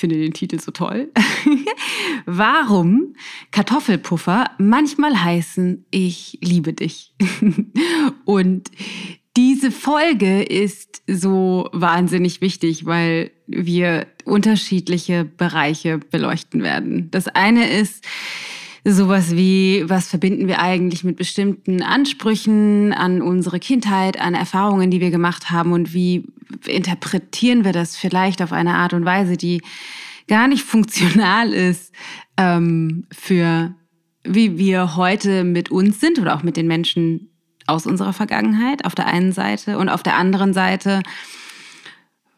finde 0.00 0.16
den 0.16 0.32
Titel 0.32 0.58
so 0.58 0.72
toll, 0.72 1.12
warum 2.26 3.14
Kartoffelpuffer 3.52 4.50
manchmal 4.58 5.22
heißen, 5.22 5.84
ich 5.90 6.38
liebe 6.42 6.72
dich. 6.72 7.14
Und 8.24 8.70
diese 9.36 9.70
Folge 9.70 10.42
ist 10.42 11.02
so 11.06 11.68
wahnsinnig 11.72 12.40
wichtig, 12.40 12.84
weil 12.84 13.30
wir 13.46 14.06
unterschiedliche 14.24 15.24
Bereiche 15.24 15.98
beleuchten 15.98 16.62
werden. 16.62 17.10
Das 17.10 17.28
eine 17.28 17.70
ist, 17.70 18.04
sowas 18.84 19.36
wie, 19.36 19.84
was 19.88 20.08
verbinden 20.08 20.48
wir 20.48 20.60
eigentlich 20.60 21.04
mit 21.04 21.16
bestimmten 21.16 21.82
Ansprüchen 21.82 22.92
an 22.92 23.22
unsere 23.22 23.60
Kindheit, 23.60 24.20
an 24.20 24.34
Erfahrungen, 24.34 24.90
die 24.90 25.00
wir 25.00 25.10
gemacht 25.10 25.50
haben? 25.50 25.72
Und 25.72 25.92
wie 25.92 26.26
interpretieren 26.66 27.64
wir 27.64 27.72
das 27.72 27.96
vielleicht 27.96 28.42
auf 28.42 28.52
eine 28.52 28.74
Art 28.74 28.92
und 28.92 29.04
Weise, 29.04 29.36
die 29.36 29.62
gar 30.28 30.48
nicht 30.48 30.62
funktional 30.64 31.52
ist 31.52 31.92
ähm, 32.36 33.06
für 33.12 33.74
wie 34.22 34.58
wir 34.58 34.96
heute 34.96 35.44
mit 35.44 35.70
uns 35.70 36.00
sind 36.00 36.18
oder 36.18 36.36
auch 36.36 36.42
mit 36.42 36.56
den 36.56 36.66
Menschen 36.66 37.30
aus 37.66 37.86
unserer 37.86 38.12
Vergangenheit 38.12 38.84
auf 38.84 38.94
der 38.94 39.06
einen 39.06 39.32
Seite 39.32 39.78
und 39.78 39.88
auf 39.88 40.02
der 40.02 40.16
anderen 40.16 40.52
Seite 40.52 41.02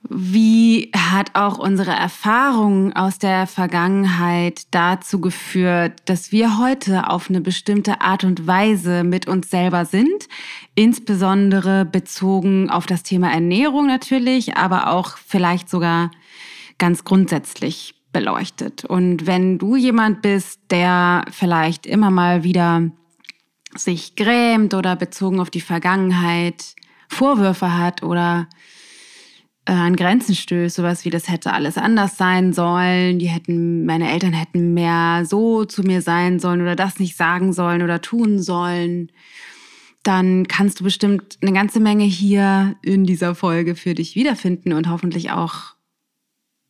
wie 0.08 0.91
hat 0.97 1.34
auch 1.34 1.58
unsere 1.58 1.92
Erfahrung 1.92 2.92
aus 2.92 3.19
der 3.19 3.47
Vergangenheit 3.47 4.62
dazu 4.72 5.20
geführt, 5.20 6.00
dass 6.06 6.33
wir 6.33 6.58
heute 6.58 7.08
auf 7.08 7.31
eine 7.31 7.41
bestimmte 7.41 8.00
Art 8.00 8.25
und 8.25 8.47
Weise 8.47 9.05
mit 9.05 9.28
uns 9.28 9.50
selber 9.50 9.84
sind? 9.84 10.28
Insbesondere 10.75 11.84
bezogen 11.84 12.69
auf 12.69 12.86
das 12.86 13.05
Thema 13.05 13.33
Ernährung 13.33 13.86
natürlich, 13.86 14.56
aber 14.56 14.89
auch 14.89 15.17
vielleicht 15.19 15.70
sogar 15.70 16.11
ganz 16.78 17.05
grundsätzlich 17.05 17.95
beleuchtet. 18.12 18.84
Und 18.84 19.27
wenn 19.27 19.58
du 19.58 19.77
jemand 19.77 20.20
bist, 20.20 20.61
der 20.70 21.25
vielleicht 21.30 21.86
immer 21.86 22.11
mal 22.11 22.42
wieder 22.42 22.91
sich 23.75 24.17
grämt 24.17 24.75
oder 24.75 24.97
bezogen 24.97 25.41
auf 25.41 25.48
die 25.48 25.61
Vergangenheit 25.61 26.75
Vorwürfe 27.08 27.77
hat 27.77 28.03
oder 28.03 28.48
äh, 29.65 29.73
an 29.73 29.97
Grenzen 29.97 30.35
stößt, 30.35 30.77
sowas 30.77 31.05
wie 31.05 31.11
das 31.11 31.29
hätte 31.29 31.53
alles 31.53 31.79
anders 31.79 32.17
sein 32.17 32.53
sollen, 32.53 33.19
die 33.19 33.29
hätten, 33.29 33.87
meine 33.87 34.11
Eltern 34.11 34.33
hätten 34.33 34.75
mehr 34.75 35.25
so 35.25 35.65
zu 35.65 35.83
mir 35.83 36.03
sein 36.03 36.41
sollen 36.41 36.61
oder 36.61 36.77
das 36.77 36.99
nicht 36.99 37.17
sagen 37.17 37.53
sollen 37.53 37.83
oder 37.83 38.01
tun 38.01 38.41
sollen, 38.41 39.11
dann 40.03 40.49
kannst 40.49 40.81
du 40.81 40.85
bestimmt 40.85 41.39
eine 41.43 41.53
ganze 41.53 41.79
Menge 41.79 42.05
hier 42.05 42.75
in 42.83 43.05
dieser 43.05 43.35
Folge 43.35 43.77
für 43.77 43.95
dich 43.95 44.17
wiederfinden 44.17 44.73
und 44.73 44.89
hoffentlich 44.89 45.31
auch 45.31 45.72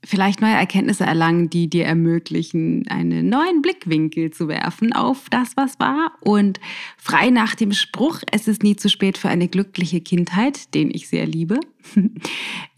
vielleicht 0.04 0.40
neue 0.40 0.54
Erkenntnisse 0.54 1.04
erlangen, 1.04 1.48
die 1.48 1.68
dir 1.68 1.84
ermöglichen, 1.84 2.86
einen 2.88 3.28
neuen 3.28 3.62
Blickwinkel 3.62 4.30
zu 4.30 4.48
werfen 4.48 4.92
auf 4.92 5.28
das, 5.30 5.56
was 5.56 5.78
war. 5.78 6.12
Und 6.20 6.60
frei 6.96 7.30
nach 7.30 7.54
dem 7.54 7.72
Spruch, 7.72 8.20
es 8.30 8.48
ist 8.48 8.62
nie 8.62 8.76
zu 8.76 8.88
spät 8.88 9.16
für 9.16 9.28
eine 9.28 9.48
glückliche 9.48 10.00
Kindheit, 10.00 10.74
den 10.74 10.90
ich 10.90 11.08
sehr 11.08 11.26
liebe, 11.26 11.60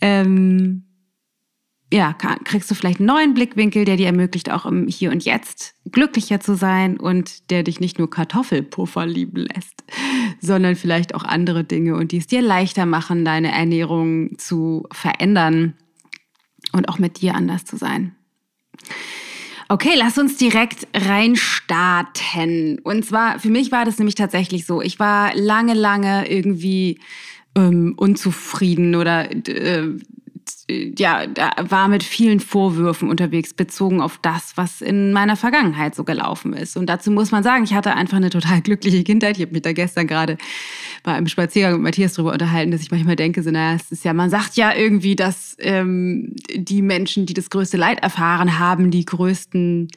ähm, 0.01 0.85
ja, 1.93 2.13
kriegst 2.13 2.71
du 2.71 2.75
vielleicht 2.75 2.99
einen 2.99 3.07
neuen 3.07 3.35
Blickwinkel, 3.35 3.85
der 3.85 3.97
dir 3.97 4.07
ermöglicht, 4.07 4.51
auch 4.51 4.67
im 4.67 4.89
Hier 4.89 5.13
und 5.13 5.25
Jetzt 5.25 5.77
glücklicher 5.93 6.41
zu 6.41 6.57
sein 6.57 6.99
und 6.99 7.51
der 7.51 7.63
dich 7.63 7.79
nicht 7.79 7.99
nur 8.01 8.11
Kartoffelpuffer 8.11 9.07
lieben 9.07 9.37
lässt, 9.37 9.85
sondern 10.41 10.75
vielleicht 10.75 11.15
auch 11.15 11.23
andere 11.23 11.63
Dinge 11.63 11.95
und 11.95 12.11
die 12.11 12.19
es 12.19 12.27
dir 12.27 12.43
leichter 12.43 12.85
machen, 12.85 13.25
deine 13.25 13.53
Ernährung 13.53 14.37
zu 14.39 14.89
verändern 14.91 15.75
und 16.75 16.89
auch 16.89 16.99
mit 16.99 17.21
dir 17.21 17.35
anders 17.35 17.65
zu 17.65 17.77
sein. 17.77 18.15
Okay, 19.69 19.93
lass 19.97 20.19
uns 20.19 20.37
direkt 20.37 20.87
reinstarten. 20.95 22.81
Und 22.81 23.05
zwar, 23.07 23.39
für 23.39 23.49
mich 23.49 23.73
war 23.73 23.85
das 23.85 23.99
nämlich 23.99 24.15
tatsächlich 24.15 24.67
so. 24.67 24.83
Ich 24.83 24.99
war 24.99 25.35
lange, 25.35 25.73
lange 25.73 26.31
irgendwie 26.31 27.01
ähm, 27.55 27.95
unzufrieden 27.97 28.95
oder 28.95 29.31
äh, 29.31 29.89
ja, 30.71 31.27
war 31.61 31.89
mit 31.89 32.03
vielen 32.03 32.41
Vorwürfen 32.41 33.11
unterwegs, 33.11 33.53
bezogen 33.53 34.01
auf 34.01 34.19
das, 34.23 34.57
was 34.57 34.81
in 34.81 35.13
meiner 35.13 35.37
Vergangenheit 35.37 35.95
so 35.95 36.05
gelaufen 36.05 36.55
ist. 36.55 36.77
Und 36.77 36.87
dazu 36.87 37.11
muss 37.11 37.31
man 37.33 37.43
sagen, 37.43 37.65
ich 37.65 37.75
hatte 37.75 37.95
einfach 37.95 38.17
eine 38.17 38.31
total 38.31 38.63
glückliche 38.63 39.05
Kindheit. 39.05 39.37
Ich 39.37 39.43
habe 39.43 39.53
mich 39.53 39.63
da 39.63 39.73
gestern 39.73 40.07
gerade 40.07 40.39
bei 41.03 41.13
einem 41.13 41.29
Spaziergang 41.29 41.75
mit 41.75 41.83
Matthias 41.83 42.15
darüber 42.15 42.33
unterhalten, 42.33 42.71
dass 42.71 42.81
ich 42.81 42.91
manchmal 42.91 43.17
denke, 43.17 43.43
so, 43.43 43.51
naja, 43.51 43.77
es 43.77 43.93
ist 43.93 44.05
ja, 44.05 44.15
man 44.15 44.31
sagt 44.31 44.57
ja 44.57 44.75
irgendwie, 44.75 45.17
dass 45.17 45.55
ähm, 45.61 46.35
die 46.55 46.81
Menschen, 46.81 47.27
die 47.27 47.35
das 47.35 47.51
größte 47.51 47.77
Leid 47.77 48.03
erfahren 48.03 48.59
haben, 48.59 48.91
die 48.91 49.05
größten 49.05 49.89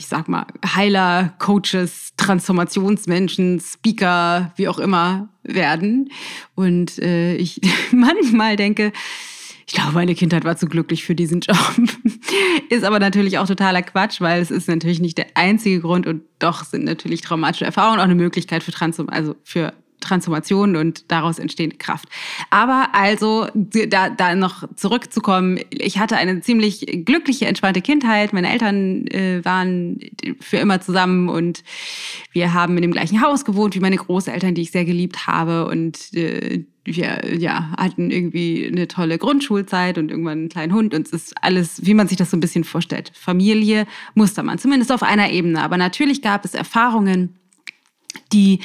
ich 0.00 0.06
sag 0.06 0.28
mal, 0.28 0.46
Heiler, 0.76 1.34
Coaches, 1.40 2.12
Transformationsmenschen, 2.16 3.58
Speaker, 3.58 4.52
wie 4.54 4.68
auch 4.68 4.78
immer 4.78 5.28
werden. 5.42 6.10
Und 6.54 7.00
äh, 7.00 7.34
ich 7.34 7.60
manchmal 7.90 8.54
denke, 8.54 8.92
ich 9.68 9.74
glaube, 9.74 9.92
meine 9.92 10.14
Kindheit 10.14 10.44
war 10.44 10.56
zu 10.56 10.66
glücklich 10.66 11.04
für 11.04 11.14
diesen 11.14 11.40
Job. 11.40 11.58
ist 12.70 12.84
aber 12.84 12.98
natürlich 12.98 13.36
auch 13.36 13.46
totaler 13.46 13.82
Quatsch, 13.82 14.18
weil 14.22 14.40
es 14.40 14.50
ist 14.50 14.66
natürlich 14.66 14.98
nicht 14.98 15.18
der 15.18 15.26
einzige 15.34 15.80
Grund 15.80 16.06
und 16.06 16.22
doch 16.38 16.64
sind 16.64 16.84
natürlich 16.84 17.20
traumatische 17.20 17.66
Erfahrungen 17.66 18.00
auch 18.00 18.04
eine 18.04 18.14
Möglichkeit 18.14 18.62
für 18.62 18.72
Transform 18.72 19.10
also 19.10 19.36
für 19.44 19.74
Transformation 20.00 20.76
und 20.76 21.10
daraus 21.10 21.38
entstehende 21.38 21.76
Kraft. 21.76 22.08
Aber 22.48 22.88
also, 22.92 23.48
da, 23.54 24.08
da 24.08 24.34
noch 24.34 24.62
zurückzukommen, 24.74 25.58
ich 25.70 25.98
hatte 25.98 26.16
eine 26.16 26.40
ziemlich 26.40 27.04
glückliche, 27.04 27.46
entspannte 27.46 27.82
Kindheit. 27.82 28.32
Meine 28.32 28.50
Eltern 28.50 29.06
äh, 29.08 29.44
waren 29.44 29.98
für 30.40 30.58
immer 30.58 30.80
zusammen 30.80 31.28
und 31.28 31.62
wir 32.32 32.54
haben 32.54 32.76
in 32.76 32.82
dem 32.82 32.92
gleichen 32.92 33.20
Haus 33.20 33.44
gewohnt 33.44 33.74
wie 33.74 33.80
meine 33.80 33.96
Großeltern, 33.96 34.54
die 34.54 34.62
ich 34.62 34.70
sehr 34.70 34.84
geliebt 34.84 35.26
habe. 35.26 35.66
Und 35.66 36.14
äh, 36.14 36.64
wir 36.96 37.36
ja, 37.38 37.72
hatten 37.76 38.10
irgendwie 38.10 38.66
eine 38.66 38.88
tolle 38.88 39.18
Grundschulzeit 39.18 39.98
und 39.98 40.10
irgendwann 40.10 40.38
einen 40.38 40.48
kleinen 40.48 40.72
Hund 40.72 40.94
und 40.94 41.06
es 41.06 41.12
ist 41.12 41.34
alles, 41.42 41.84
wie 41.84 41.94
man 41.94 42.08
sich 42.08 42.16
das 42.16 42.30
so 42.30 42.36
ein 42.36 42.40
bisschen 42.40 42.64
vorstellt. 42.64 43.12
Familie, 43.14 43.86
Mustermann, 44.14 44.58
zumindest 44.58 44.92
auf 44.92 45.02
einer 45.02 45.30
Ebene. 45.30 45.62
Aber 45.62 45.76
natürlich 45.76 46.22
gab 46.22 46.44
es 46.44 46.54
Erfahrungen, 46.54 47.36
die 48.32 48.60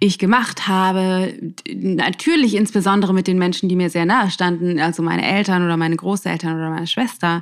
ich 0.00 0.18
gemacht 0.18 0.68
habe, 0.68 1.34
natürlich 1.74 2.54
insbesondere 2.54 3.14
mit 3.14 3.26
den 3.26 3.38
Menschen, 3.38 3.68
die 3.68 3.76
mir 3.76 3.90
sehr 3.90 4.06
nahe 4.06 4.30
standen, 4.30 4.78
also 4.80 5.02
meine 5.02 5.26
Eltern 5.26 5.64
oder 5.64 5.76
meine 5.76 5.96
Großeltern 5.96 6.56
oder 6.56 6.70
meine 6.70 6.86
Schwester, 6.86 7.40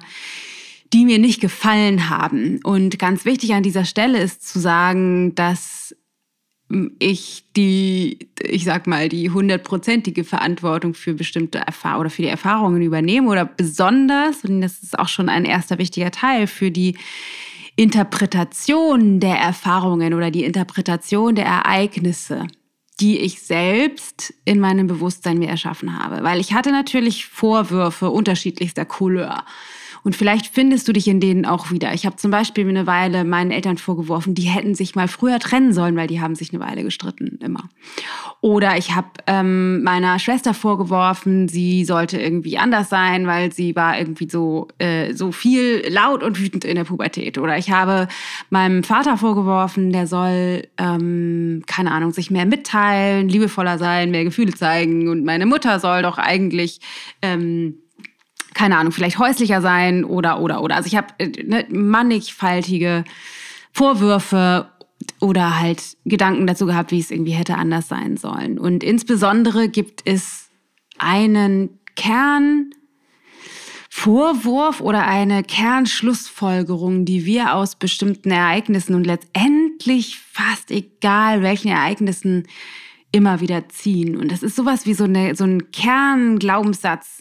die 0.93 1.05
mir 1.05 1.19
nicht 1.19 1.41
gefallen 1.41 2.09
haben. 2.09 2.61
Und 2.63 2.99
ganz 2.99 3.25
wichtig 3.25 3.55
an 3.55 3.63
dieser 3.63 3.85
Stelle 3.85 4.19
ist 4.19 4.47
zu 4.47 4.59
sagen, 4.59 5.35
dass 5.35 5.95
ich 6.99 7.45
die, 7.57 8.29
ich 8.43 8.65
sag 8.65 8.87
mal, 8.87 9.09
die 9.09 9.31
hundertprozentige 9.31 10.25
Verantwortung 10.25 10.95
für 10.95 11.15
bestimmte 11.15 11.59
Erfahrungen 11.59 12.01
oder 12.01 12.11
für 12.11 12.23
die 12.23 12.29
Erfahrungen 12.29 12.83
übernehme 12.83 13.29
oder 13.29 13.45
besonders, 13.45 14.45
und 14.45 14.61
das 14.61 14.83
ist 14.83 14.99
auch 14.99 15.09
schon 15.09 15.29
ein 15.29 15.45
erster 15.45 15.79
wichtiger 15.79 16.11
Teil, 16.11 16.47
für 16.47 16.71
die 16.71 16.97
Interpretation 17.77 19.21
der 19.21 19.37
Erfahrungen 19.37 20.15
oder 20.15 20.31
die 20.31 20.45
Interpretation 20.45 21.35
der 21.35 21.45
Ereignisse, 21.45 22.47
die 23.01 23.19
ich 23.19 23.43
selbst 23.43 24.35
in 24.45 24.59
meinem 24.59 24.87
Bewusstsein 24.87 25.39
mir 25.39 25.49
erschaffen 25.49 26.03
habe. 26.03 26.25
Weil 26.25 26.41
ich 26.41 26.53
hatte 26.53 26.73
natürlich 26.73 27.27
Vorwürfe 27.27 28.11
unterschiedlichster 28.11 28.87
Couleur. 28.87 29.45
Und 30.07 30.15
vielleicht 30.15 30.47
findest 30.47 30.87
du 30.87 30.93
dich 30.93 31.09
in 31.09 31.19
denen 31.19 31.45
auch 31.47 31.73
wieder. 31.73 31.93
Ich 31.93 32.07
habe 32.07 32.15
zum 32.15 32.31
Beispiel 32.31 32.69
eine 32.69 32.87
Weile 32.87 33.25
meinen 33.25 33.51
Eltern 33.51 33.77
vorgeworfen, 33.77 34.37
die 34.37 34.45
hätten 34.45 34.77
sich 34.77 34.95
mal 34.95 35.09
früher 35.09 35.41
trennen 35.41 35.73
sollen, 35.73 35.97
weil 35.97 36.07
die 36.07 36.21
haben 36.21 36.37
sich 36.37 36.55
eine 36.55 36.61
Weile 36.61 36.85
gestritten 36.85 37.41
immer. 37.43 37.65
Oder 38.41 38.77
ich 38.77 38.95
habe 38.95 39.09
ähm, 39.27 39.83
meiner 39.83 40.21
Schwester 40.21 40.55
vorgeworfen, 40.55 41.49
sie 41.49 41.85
sollte 41.85 42.21
irgendwie 42.21 42.57
anders 42.57 42.89
sein, 42.89 43.27
weil 43.27 43.53
sie 43.53 43.75
war 43.75 43.99
irgendwie 43.99 44.31
so, 44.31 44.69
äh, 44.79 45.13
so 45.13 45.33
viel 45.33 45.85
laut 45.89 46.23
und 46.23 46.39
wütend 46.39 46.65
in 46.65 46.77
der 46.77 46.85
Pubertät. 46.85 47.37
Oder 47.37 47.59
ich 47.59 47.73
habe 47.73 48.07
meinem 48.49 48.85
Vater 48.85 49.17
vorgeworfen, 49.17 49.91
der 49.91 50.07
soll, 50.07 50.69
ähm, 50.79 51.65
keine 51.67 51.91
Ahnung, 51.91 52.13
sich 52.13 52.31
mehr 52.31 52.47
mitteilen, 52.47 53.29
liebevoller 53.29 53.77
sein, 53.79 54.13
mehr 54.13 54.23
Gefühle 54.23 54.55
zeigen. 54.55 55.09
Und 55.09 55.25
meine 55.25 55.47
Mutter 55.47 55.81
soll 55.81 56.03
doch 56.03 56.17
eigentlich... 56.17 56.79
Ähm, 57.23 57.79
keine 58.57 58.79
Ahnung, 58.79 58.91
vielleicht 58.91 59.19
häuslicher 59.19 59.61
sein 59.61 60.05
oder, 60.05 60.41
oder, 60.41 60.63
oder. 60.63 60.77
Also 60.77 60.87
ich 60.87 60.97
habe 60.97 61.09
äh, 61.19 61.29
ne, 61.45 61.67
mannigfaltige 61.69 63.05
Vorwürfe 63.71 64.71
oder 65.21 65.61
halt 65.61 65.99
Gedanken 66.07 66.47
dazu 66.47 66.65
gehabt, 66.65 66.91
wie 66.91 66.99
es 66.99 67.11
irgendwie 67.11 67.33
hätte 67.33 67.59
anders 67.59 67.89
sein 67.89 68.17
sollen. 68.17 68.59
Und 68.59 68.83
insbesondere 68.83 69.69
gibt 69.69 70.01
es 70.07 70.49
einen 70.97 71.79
Kernvorwurf 73.91 74.81
oder 74.81 75.07
eine 75.07 75.43
Kernschlussfolgerung, 75.43 77.05
die 77.05 77.27
wir 77.27 77.53
aus 77.55 77.77
bestimmten 77.77 78.31
Ereignissen 78.31 78.95
und 78.95 79.07
letztendlich 79.07 80.19
fast 80.19 80.71
egal 80.71 81.43
welchen 81.43 81.69
Ereignissen 81.69 82.47
immer 83.13 83.41
wieder 83.41 83.69
ziehen. 83.69 84.17
Und 84.17 84.33
das 84.33 84.43
ist 84.43 84.57
sowas 84.57 84.87
wie 84.87 84.95
so, 84.95 85.05
eine, 85.05 85.35
so 85.35 85.45
ein 85.45 85.71
Kernglaubenssatz, 85.71 87.21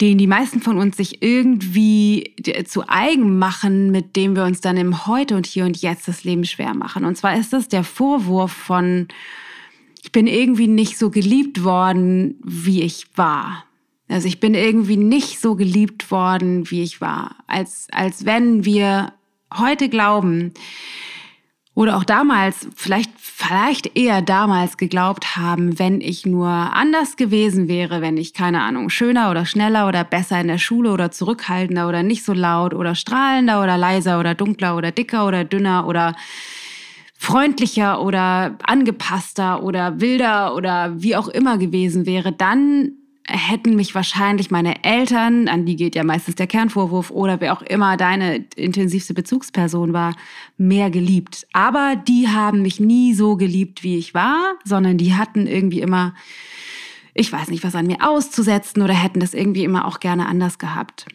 den 0.00 0.16
die 0.18 0.26
meisten 0.26 0.60
von 0.60 0.78
uns 0.78 0.96
sich 0.96 1.22
irgendwie 1.22 2.34
zu 2.66 2.88
eigen 2.88 3.38
machen, 3.38 3.90
mit 3.90 4.14
dem 4.14 4.36
wir 4.36 4.44
uns 4.44 4.60
dann 4.60 4.76
im 4.76 5.06
Heute 5.06 5.36
und 5.36 5.46
Hier 5.46 5.64
und 5.64 5.76
Jetzt 5.76 6.06
das 6.06 6.22
Leben 6.22 6.44
schwer 6.44 6.74
machen. 6.74 7.04
Und 7.04 7.16
zwar 7.16 7.36
ist 7.36 7.52
das 7.52 7.68
der 7.68 7.82
Vorwurf 7.82 8.52
von, 8.52 9.08
ich 10.02 10.12
bin 10.12 10.28
irgendwie 10.28 10.68
nicht 10.68 10.98
so 10.98 11.10
geliebt 11.10 11.64
worden, 11.64 12.36
wie 12.44 12.82
ich 12.82 13.06
war. 13.16 13.64
Also 14.08 14.28
ich 14.28 14.40
bin 14.40 14.54
irgendwie 14.54 14.96
nicht 14.96 15.40
so 15.40 15.56
geliebt 15.56 16.10
worden, 16.10 16.70
wie 16.70 16.82
ich 16.82 17.00
war. 17.00 17.36
Als, 17.46 17.88
als 17.90 18.24
wenn 18.24 18.64
wir 18.64 19.12
heute 19.52 19.88
glauben, 19.88 20.52
oder 21.78 21.96
auch 21.96 22.02
damals, 22.02 22.66
vielleicht, 22.74 23.12
vielleicht 23.20 23.96
eher 23.96 24.20
damals 24.20 24.78
geglaubt 24.78 25.36
haben, 25.36 25.78
wenn 25.78 26.00
ich 26.00 26.26
nur 26.26 26.48
anders 26.48 27.14
gewesen 27.14 27.68
wäre, 27.68 28.00
wenn 28.00 28.16
ich, 28.16 28.34
keine 28.34 28.62
Ahnung, 28.62 28.90
schöner 28.90 29.30
oder 29.30 29.46
schneller 29.46 29.86
oder 29.86 30.02
besser 30.02 30.40
in 30.40 30.48
der 30.48 30.58
Schule 30.58 30.90
oder 30.90 31.12
zurückhaltender 31.12 31.88
oder 31.88 32.02
nicht 32.02 32.24
so 32.24 32.32
laut 32.32 32.74
oder 32.74 32.96
strahlender 32.96 33.62
oder 33.62 33.78
leiser 33.78 34.18
oder 34.18 34.34
dunkler 34.34 34.76
oder 34.76 34.90
dicker 34.90 35.24
oder 35.24 35.44
dünner 35.44 35.86
oder 35.86 36.16
freundlicher 37.16 38.02
oder 38.02 38.58
angepasster 38.64 39.62
oder 39.62 40.00
wilder 40.00 40.56
oder 40.56 41.00
wie 41.00 41.14
auch 41.14 41.28
immer 41.28 41.58
gewesen 41.58 42.06
wäre, 42.06 42.32
dann 42.32 42.90
hätten 43.28 43.76
mich 43.76 43.94
wahrscheinlich 43.94 44.50
meine 44.50 44.82
Eltern, 44.84 45.48
an 45.48 45.66
die 45.66 45.76
geht 45.76 45.94
ja 45.94 46.02
meistens 46.02 46.36
der 46.36 46.46
Kernvorwurf, 46.46 47.10
oder 47.10 47.40
wer 47.40 47.52
auch 47.52 47.62
immer 47.62 47.96
deine 47.98 48.46
intensivste 48.56 49.12
Bezugsperson 49.12 49.92
war, 49.92 50.16
mehr 50.56 50.90
geliebt. 50.90 51.46
Aber 51.52 51.94
die 52.08 52.28
haben 52.28 52.62
mich 52.62 52.80
nie 52.80 53.12
so 53.12 53.36
geliebt, 53.36 53.82
wie 53.82 53.98
ich 53.98 54.14
war, 54.14 54.54
sondern 54.64 54.96
die 54.96 55.14
hatten 55.14 55.46
irgendwie 55.46 55.80
immer, 55.80 56.14
ich 57.12 57.30
weiß 57.30 57.48
nicht, 57.48 57.64
was 57.64 57.74
an 57.74 57.86
mir 57.86 57.98
auszusetzen 58.00 58.82
oder 58.82 58.94
hätten 58.94 59.20
das 59.20 59.34
irgendwie 59.34 59.64
immer 59.64 59.86
auch 59.86 60.00
gerne 60.00 60.26
anders 60.26 60.58
gehabt. 60.58 61.06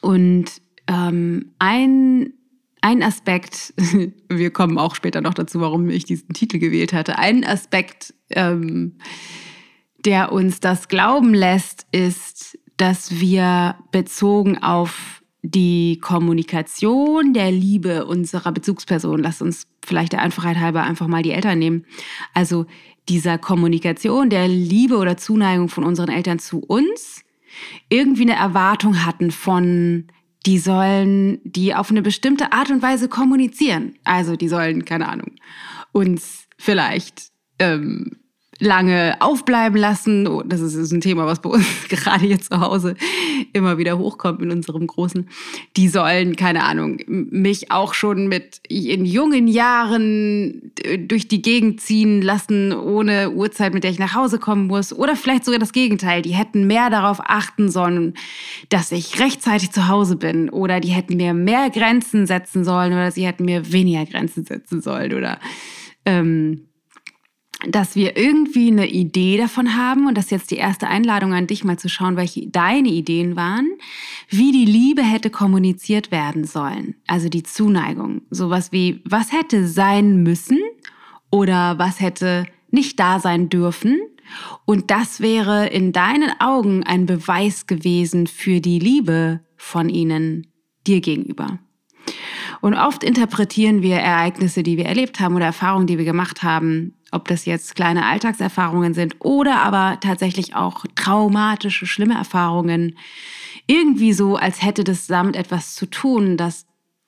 Und 0.00 0.60
ähm, 0.88 1.52
ein 1.58 2.32
ein 2.82 3.02
Aspekt, 3.02 3.74
wir 4.28 4.50
kommen 4.50 4.78
auch 4.78 4.94
später 4.94 5.20
noch 5.20 5.34
dazu, 5.34 5.60
warum 5.60 5.88
ich 5.90 6.04
diesen 6.04 6.28
Titel 6.34 6.58
gewählt 6.58 6.92
hatte, 6.92 7.18
ein 7.18 7.44
Aspekt, 7.44 8.14
ähm, 8.30 8.98
der 10.06 10.32
uns 10.32 10.60
das 10.60 10.88
glauben 10.88 11.34
lässt, 11.34 11.86
ist, 11.92 12.58
dass 12.76 13.20
wir 13.20 13.76
bezogen 13.90 14.58
auf 14.58 15.22
die 15.42 15.98
Kommunikation 16.00 17.32
der 17.32 17.50
Liebe 17.52 18.06
unserer 18.06 18.52
Bezugsperson, 18.52 19.20
lass 19.20 19.42
uns 19.42 19.66
vielleicht 19.84 20.12
der 20.12 20.22
Einfachheit 20.22 20.58
halber 20.58 20.82
einfach 20.82 21.06
mal 21.06 21.22
die 21.22 21.30
Eltern 21.30 21.58
nehmen, 21.58 21.84
also 22.34 22.66
dieser 23.08 23.38
Kommunikation 23.38 24.30
der 24.30 24.48
Liebe 24.48 24.96
oder 24.96 25.16
Zuneigung 25.16 25.68
von 25.68 25.84
unseren 25.84 26.08
Eltern 26.08 26.38
zu 26.38 26.58
uns, 26.58 27.22
irgendwie 27.88 28.22
eine 28.22 28.34
Erwartung 28.34 29.04
hatten 29.04 29.30
von, 29.30 30.08
die 30.44 30.58
sollen 30.58 31.40
die 31.44 31.74
auf 31.74 31.90
eine 31.90 32.02
bestimmte 32.02 32.52
Art 32.52 32.70
und 32.70 32.82
Weise 32.82 33.08
kommunizieren. 33.08 33.94
Also 34.04 34.36
die 34.36 34.48
sollen, 34.48 34.84
keine 34.84 35.08
Ahnung, 35.08 35.32
uns 35.92 36.46
vielleicht 36.58 37.30
ähm, 37.58 38.16
lange 38.58 39.16
aufbleiben 39.20 39.78
lassen. 39.78 40.26
Oh, 40.26 40.42
das 40.42 40.60
ist 40.60 40.92
ein 40.92 41.00
Thema, 41.00 41.26
was 41.26 41.40
bei 41.40 41.50
uns 41.50 41.66
gerade 41.88 42.24
hier 42.24 42.40
zu 42.40 42.60
Hause 42.60 42.94
immer 43.52 43.78
wieder 43.78 43.98
hochkommt 43.98 44.40
in 44.42 44.50
unserem 44.50 44.86
Großen. 44.86 45.28
Die 45.76 45.88
sollen, 45.88 46.36
keine 46.36 46.64
Ahnung, 46.64 46.98
mich 47.06 47.70
auch 47.70 47.94
schon 47.94 48.28
mit 48.28 48.60
in 48.68 49.04
jungen 49.04 49.48
Jahren 49.48 50.72
durch 50.98 51.28
die 51.28 51.42
Gegend 51.42 51.80
ziehen 51.80 52.22
lassen, 52.22 52.72
ohne 52.72 53.30
Uhrzeit, 53.30 53.74
mit 53.74 53.84
der 53.84 53.90
ich 53.90 53.98
nach 53.98 54.14
Hause 54.14 54.38
kommen 54.38 54.66
muss. 54.66 54.92
Oder 54.92 55.16
vielleicht 55.16 55.44
sogar 55.44 55.60
das 55.60 55.72
Gegenteil. 55.72 56.22
Die 56.22 56.34
hätten 56.34 56.66
mehr 56.66 56.90
darauf 56.90 57.20
achten 57.22 57.70
sollen, 57.70 58.14
dass 58.68 58.92
ich 58.92 59.20
rechtzeitig 59.20 59.72
zu 59.72 59.88
Hause 59.88 60.16
bin. 60.16 60.48
Oder 60.48 60.80
die 60.80 60.88
hätten 60.88 61.16
mir 61.16 61.34
mehr 61.34 61.70
Grenzen 61.70 62.26
setzen 62.26 62.64
sollen. 62.64 62.92
Oder 62.92 63.10
sie 63.10 63.26
hätten 63.26 63.44
mir 63.44 63.72
weniger 63.72 64.06
Grenzen 64.06 64.44
setzen 64.44 64.80
sollen. 64.80 65.12
Oder 65.12 65.38
ähm, 66.06 66.65
dass 67.68 67.96
wir 67.96 68.16
irgendwie 68.16 68.70
eine 68.70 68.88
Idee 68.88 69.38
davon 69.38 69.76
haben, 69.76 70.06
und 70.06 70.16
das 70.16 70.26
ist 70.26 70.30
jetzt 70.30 70.50
die 70.50 70.56
erste 70.56 70.88
Einladung 70.88 71.32
an 71.32 71.46
dich, 71.46 71.64
mal 71.64 71.78
zu 71.78 71.88
schauen, 71.88 72.16
welche 72.16 72.46
deine 72.48 72.88
Ideen 72.88 73.34
waren, 73.34 73.68
wie 74.28 74.52
die 74.52 74.66
Liebe 74.66 75.02
hätte 75.02 75.30
kommuniziert 75.30 76.10
werden 76.10 76.44
sollen. 76.44 76.96
Also 77.06 77.28
die 77.28 77.42
Zuneigung. 77.42 78.22
Sowas 78.30 78.72
wie, 78.72 79.00
was 79.04 79.32
hätte 79.32 79.66
sein 79.66 80.22
müssen 80.22 80.58
oder 81.30 81.78
was 81.78 82.00
hätte 82.00 82.46
nicht 82.70 83.00
da 83.00 83.20
sein 83.20 83.48
dürfen. 83.48 84.00
Und 84.64 84.90
das 84.90 85.20
wäre 85.20 85.68
in 85.68 85.92
deinen 85.92 86.32
Augen 86.40 86.82
ein 86.82 87.06
Beweis 87.06 87.66
gewesen 87.66 88.26
für 88.26 88.60
die 88.60 88.78
Liebe 88.78 89.40
von 89.56 89.88
ihnen 89.88 90.46
dir 90.86 91.00
gegenüber. 91.00 91.58
Und 92.60 92.74
oft 92.74 93.04
interpretieren 93.04 93.82
wir 93.82 93.96
Ereignisse, 93.96 94.62
die 94.62 94.76
wir 94.76 94.86
erlebt 94.86 95.20
haben 95.20 95.36
oder 95.36 95.46
Erfahrungen, 95.46 95.86
die 95.86 95.98
wir 95.98 96.04
gemacht 96.04 96.42
haben, 96.42 96.94
ob 97.12 97.28
das 97.28 97.44
jetzt 97.44 97.74
kleine 97.76 98.06
Alltagserfahrungen 98.06 98.94
sind 98.94 99.16
oder 99.20 99.62
aber 99.62 99.98
tatsächlich 100.00 100.54
auch 100.54 100.84
traumatische, 100.94 101.86
schlimme 101.86 102.14
Erfahrungen, 102.14 102.98
irgendwie 103.66 104.12
so, 104.12 104.36
als 104.36 104.62
hätte 104.62 104.84
das 104.84 105.06
damit 105.06 105.36
etwas 105.36 105.74
zu 105.74 105.86
tun, 105.86 106.36
dass 106.36 106.66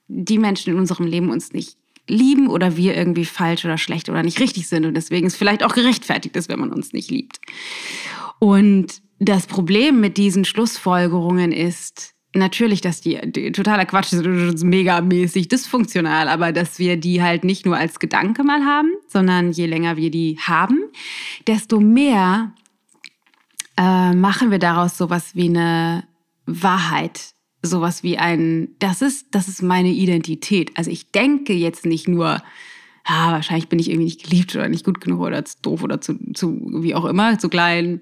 die 0.08 0.38
Menschen 0.38 0.72
in 0.72 0.78
unserem 0.78 1.06
Leben 1.06 1.30
uns 1.30 1.52
nicht 1.52 1.76
lieben 2.08 2.48
oder 2.48 2.76
wir 2.76 2.96
irgendwie 2.96 3.26
falsch 3.26 3.64
oder 3.64 3.78
schlecht 3.78 4.08
oder 4.08 4.22
nicht 4.22 4.40
richtig 4.40 4.68
sind 4.68 4.86
und 4.86 4.94
deswegen 4.94 5.26
es 5.26 5.36
vielleicht 5.36 5.62
auch 5.62 5.74
gerechtfertigt 5.74 6.36
ist, 6.36 6.48
wenn 6.48 6.58
man 6.58 6.72
uns 6.72 6.92
nicht 6.92 7.10
liebt. 7.10 7.38
Und 8.38 9.02
das 9.18 9.46
Problem 9.46 10.00
mit 10.00 10.16
diesen 10.16 10.44
Schlussfolgerungen 10.44 11.52
ist, 11.52 12.14
natürlich, 12.38 12.80
dass 12.80 13.00
die, 13.00 13.18
die 13.24 13.52
totaler 13.52 13.84
Quatsch 13.84 14.12
ist, 14.12 14.64
megamäßig 14.64 15.48
dysfunktional, 15.48 16.28
aber 16.28 16.52
dass 16.52 16.78
wir 16.78 16.96
die 16.96 17.22
halt 17.22 17.44
nicht 17.44 17.66
nur 17.66 17.76
als 17.76 17.98
Gedanke 17.98 18.44
mal 18.44 18.64
haben, 18.64 18.90
sondern 19.08 19.52
je 19.52 19.66
länger 19.66 19.96
wir 19.96 20.10
die 20.10 20.38
haben, 20.40 20.78
desto 21.46 21.80
mehr 21.80 22.52
äh, 23.76 24.12
machen 24.12 24.50
wir 24.50 24.58
daraus 24.58 24.98
sowas 24.98 25.34
wie 25.34 25.48
eine 25.48 26.04
Wahrheit, 26.46 27.34
sowas 27.62 28.02
wie 28.02 28.18
ein, 28.18 28.68
das 28.78 29.02
ist, 29.02 29.28
das 29.32 29.48
ist 29.48 29.62
meine 29.62 29.90
Identität. 29.90 30.76
Also 30.76 30.90
ich 30.90 31.10
denke 31.10 31.52
jetzt 31.52 31.86
nicht 31.86 32.08
nur, 32.08 32.42
ah, 33.04 33.32
wahrscheinlich 33.32 33.68
bin 33.68 33.78
ich 33.78 33.88
irgendwie 33.88 34.06
nicht 34.06 34.24
geliebt 34.24 34.54
oder 34.54 34.68
nicht 34.68 34.84
gut 34.84 35.00
genug 35.00 35.20
oder 35.20 35.44
zu 35.44 35.56
doof 35.62 35.82
oder 35.82 36.00
zu, 36.00 36.18
zu 36.34 36.58
wie 36.82 36.94
auch 36.94 37.04
immer, 37.04 37.38
zu 37.38 37.48
klein 37.48 38.00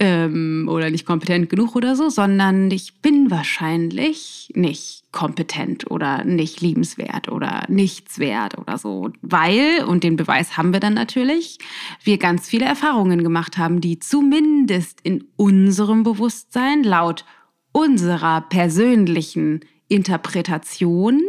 ähm, 0.00 0.68
oder 0.70 0.90
nicht 0.90 1.06
kompetent 1.06 1.48
genug 1.48 1.76
oder 1.76 1.94
so, 1.94 2.08
sondern 2.08 2.70
ich 2.70 3.00
bin 3.00 3.30
wahrscheinlich 3.30 4.50
nicht 4.54 5.04
kompetent 5.12 5.90
oder 5.90 6.24
nicht 6.24 6.60
liebenswert 6.60 7.28
oder 7.28 7.64
nichts 7.68 8.18
wert 8.18 8.58
oder 8.58 8.76
so, 8.78 9.10
weil, 9.22 9.84
und 9.86 10.02
den 10.02 10.16
Beweis 10.16 10.56
haben 10.56 10.72
wir 10.72 10.80
dann 10.80 10.94
natürlich, 10.94 11.58
wir 12.02 12.18
ganz 12.18 12.48
viele 12.48 12.64
Erfahrungen 12.64 13.22
gemacht 13.22 13.56
haben, 13.56 13.80
die 13.80 14.00
zumindest 14.00 15.00
in 15.02 15.24
unserem 15.36 16.02
Bewusstsein 16.02 16.82
laut 16.82 17.24
unserer 17.70 18.40
persönlichen 18.42 19.60
Interpretation 19.88 21.22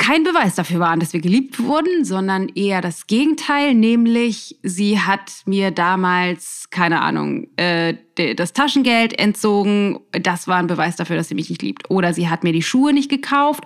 kein 0.00 0.24
Beweis 0.24 0.54
dafür 0.54 0.80
waren, 0.80 0.98
dass 0.98 1.12
wir 1.12 1.20
geliebt 1.20 1.62
wurden, 1.62 2.06
sondern 2.06 2.48
eher 2.48 2.80
das 2.80 3.06
Gegenteil, 3.06 3.74
nämlich 3.74 4.56
sie 4.62 4.98
hat 4.98 5.42
mir 5.44 5.70
damals, 5.72 6.68
keine 6.70 7.02
Ahnung, 7.02 7.48
äh, 7.56 7.94
das 8.34 8.54
Taschengeld 8.54 9.18
entzogen, 9.18 10.00
das 10.12 10.48
war 10.48 10.56
ein 10.56 10.68
Beweis 10.68 10.96
dafür, 10.96 11.16
dass 11.16 11.28
sie 11.28 11.34
mich 11.34 11.50
nicht 11.50 11.60
liebt. 11.60 11.90
Oder 11.90 12.14
sie 12.14 12.30
hat 12.30 12.44
mir 12.44 12.52
die 12.54 12.62
Schuhe 12.62 12.94
nicht 12.94 13.10
gekauft 13.10 13.62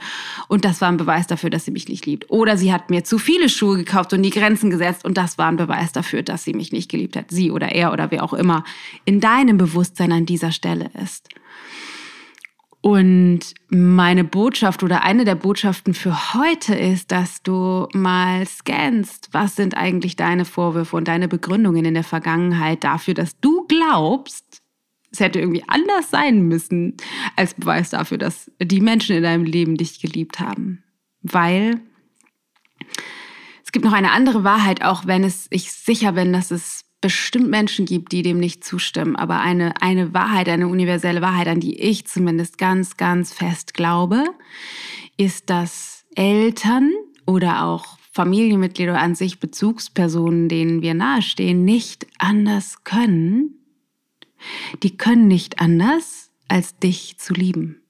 und 0.48 0.64
das 0.64 0.80
war 0.80 0.88
ein 0.88 0.96
Beweis 0.96 1.28
dafür, 1.28 1.50
dass 1.50 1.66
sie 1.66 1.70
mich 1.70 1.88
nicht 1.88 2.04
liebt. 2.04 2.28
Oder 2.30 2.56
sie 2.56 2.72
hat 2.72 2.90
mir 2.90 3.04
zu 3.04 3.18
viele 3.18 3.48
Schuhe 3.48 3.76
gekauft 3.76 4.12
und 4.12 4.22
die 4.22 4.30
Grenzen 4.30 4.70
gesetzt 4.70 5.04
und 5.04 5.16
das 5.16 5.38
war 5.38 5.46
ein 5.46 5.56
Beweis 5.56 5.92
dafür, 5.92 6.24
dass 6.24 6.42
sie 6.42 6.52
mich 6.52 6.72
nicht 6.72 6.90
geliebt 6.90 7.16
hat. 7.16 7.30
Sie 7.30 7.52
oder 7.52 7.68
er 7.68 7.92
oder 7.92 8.10
wer 8.10 8.24
auch 8.24 8.34
immer 8.34 8.64
in 9.04 9.20
deinem 9.20 9.56
Bewusstsein 9.56 10.10
an 10.10 10.26
dieser 10.26 10.50
Stelle 10.50 10.90
ist. 11.00 11.28
Und 12.84 13.54
meine 13.70 14.24
Botschaft 14.24 14.82
oder 14.82 15.04
eine 15.04 15.24
der 15.24 15.36
Botschaften 15.36 15.94
für 15.94 16.34
heute 16.34 16.74
ist, 16.74 17.12
dass 17.12 17.42
du 17.42 17.88
mal 17.94 18.46
scannst, 18.46 19.30
was 19.32 19.56
sind 19.56 19.74
eigentlich 19.74 20.16
deine 20.16 20.44
Vorwürfe 20.44 20.94
und 20.94 21.08
deine 21.08 21.26
Begründungen 21.26 21.86
in 21.86 21.94
der 21.94 22.04
Vergangenheit 22.04 22.84
dafür, 22.84 23.14
dass 23.14 23.40
du 23.40 23.66
glaubst, 23.68 24.60
es 25.10 25.20
hätte 25.20 25.38
irgendwie 25.40 25.64
anders 25.66 26.10
sein 26.10 26.42
müssen, 26.42 26.98
als 27.36 27.54
Beweis 27.54 27.88
dafür, 27.88 28.18
dass 28.18 28.50
die 28.60 28.82
Menschen 28.82 29.16
in 29.16 29.22
deinem 29.22 29.44
Leben 29.44 29.78
dich 29.78 30.02
geliebt 30.02 30.38
haben. 30.38 30.84
Weil 31.22 31.80
es 33.64 33.72
gibt 33.72 33.86
noch 33.86 33.94
eine 33.94 34.12
andere 34.12 34.44
Wahrheit, 34.44 34.82
auch 34.82 35.06
wenn 35.06 35.24
es, 35.24 35.46
ich 35.48 35.72
sicher 35.72 36.12
bin, 36.12 36.34
dass 36.34 36.50
es 36.50 36.83
bestimmt 37.04 37.50
Menschen 37.50 37.84
gibt, 37.84 38.12
die 38.12 38.22
dem 38.22 38.40
nicht 38.40 38.64
zustimmen. 38.64 39.14
Aber 39.14 39.38
eine, 39.40 39.82
eine 39.82 40.14
Wahrheit, 40.14 40.48
eine 40.48 40.68
universelle 40.68 41.20
Wahrheit, 41.20 41.48
an 41.48 41.60
die 41.60 41.78
ich 41.78 42.06
zumindest 42.06 42.56
ganz, 42.56 42.96
ganz 42.96 43.30
fest 43.30 43.74
glaube, 43.74 44.24
ist, 45.18 45.50
dass 45.50 46.06
Eltern 46.14 46.90
oder 47.26 47.66
auch 47.66 47.98
Familienmitglieder 48.12 48.98
an 48.98 49.14
sich, 49.14 49.38
Bezugspersonen, 49.38 50.48
denen 50.48 50.80
wir 50.80 50.94
nahestehen, 50.94 51.66
nicht 51.66 52.06
anders 52.16 52.84
können, 52.84 53.58
die 54.82 54.96
können 54.96 55.28
nicht 55.28 55.60
anders, 55.60 56.30
als 56.48 56.78
dich 56.78 57.18
zu 57.18 57.34
lieben. 57.34 57.82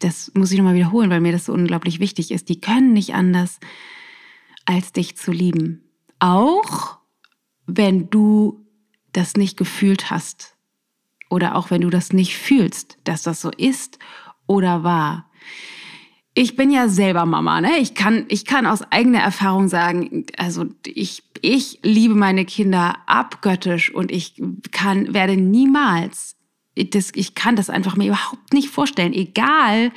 Das 0.00 0.32
muss 0.34 0.50
ich 0.50 0.58
nochmal 0.58 0.74
wiederholen, 0.74 1.10
weil 1.10 1.20
mir 1.20 1.30
das 1.30 1.44
so 1.44 1.52
unglaublich 1.52 2.00
wichtig 2.00 2.32
ist. 2.32 2.48
Die 2.48 2.60
können 2.60 2.92
nicht 2.92 3.14
anders, 3.14 3.60
als 4.64 4.90
dich 4.92 5.16
zu 5.16 5.30
lieben. 5.30 5.84
Auch 6.18 6.98
wenn 7.66 8.10
du 8.10 8.64
das 9.12 9.36
nicht 9.36 9.56
gefühlt 9.56 10.10
hast 10.10 10.56
oder 11.30 11.56
auch 11.56 11.70
wenn 11.70 11.80
du 11.80 11.90
das 11.90 12.12
nicht 12.12 12.36
fühlst, 12.36 12.98
dass 13.04 13.22
das 13.22 13.40
so 13.40 13.50
ist 13.50 13.98
oder 14.46 14.84
war. 14.84 15.30
Ich 16.34 16.54
bin 16.54 16.70
ja 16.70 16.88
selber 16.88 17.24
Mama, 17.24 17.62
ne? 17.62 17.78
Ich 17.78 17.94
kann, 17.94 18.26
ich 18.28 18.44
kann 18.44 18.66
aus 18.66 18.82
eigener 18.92 19.20
Erfahrung 19.20 19.68
sagen, 19.68 20.26
also 20.36 20.66
ich, 20.84 21.22
ich 21.40 21.80
liebe 21.82 22.14
meine 22.14 22.44
Kinder 22.44 22.98
abgöttisch 23.06 23.92
und 23.92 24.12
ich 24.12 24.40
kann, 24.70 25.14
werde 25.14 25.36
niemals, 25.36 26.36
das, 26.76 27.10
ich 27.14 27.34
kann 27.34 27.56
das 27.56 27.70
einfach 27.70 27.96
mir 27.96 28.08
überhaupt 28.08 28.52
nicht 28.52 28.68
vorstellen, 28.68 29.14
egal 29.14 29.92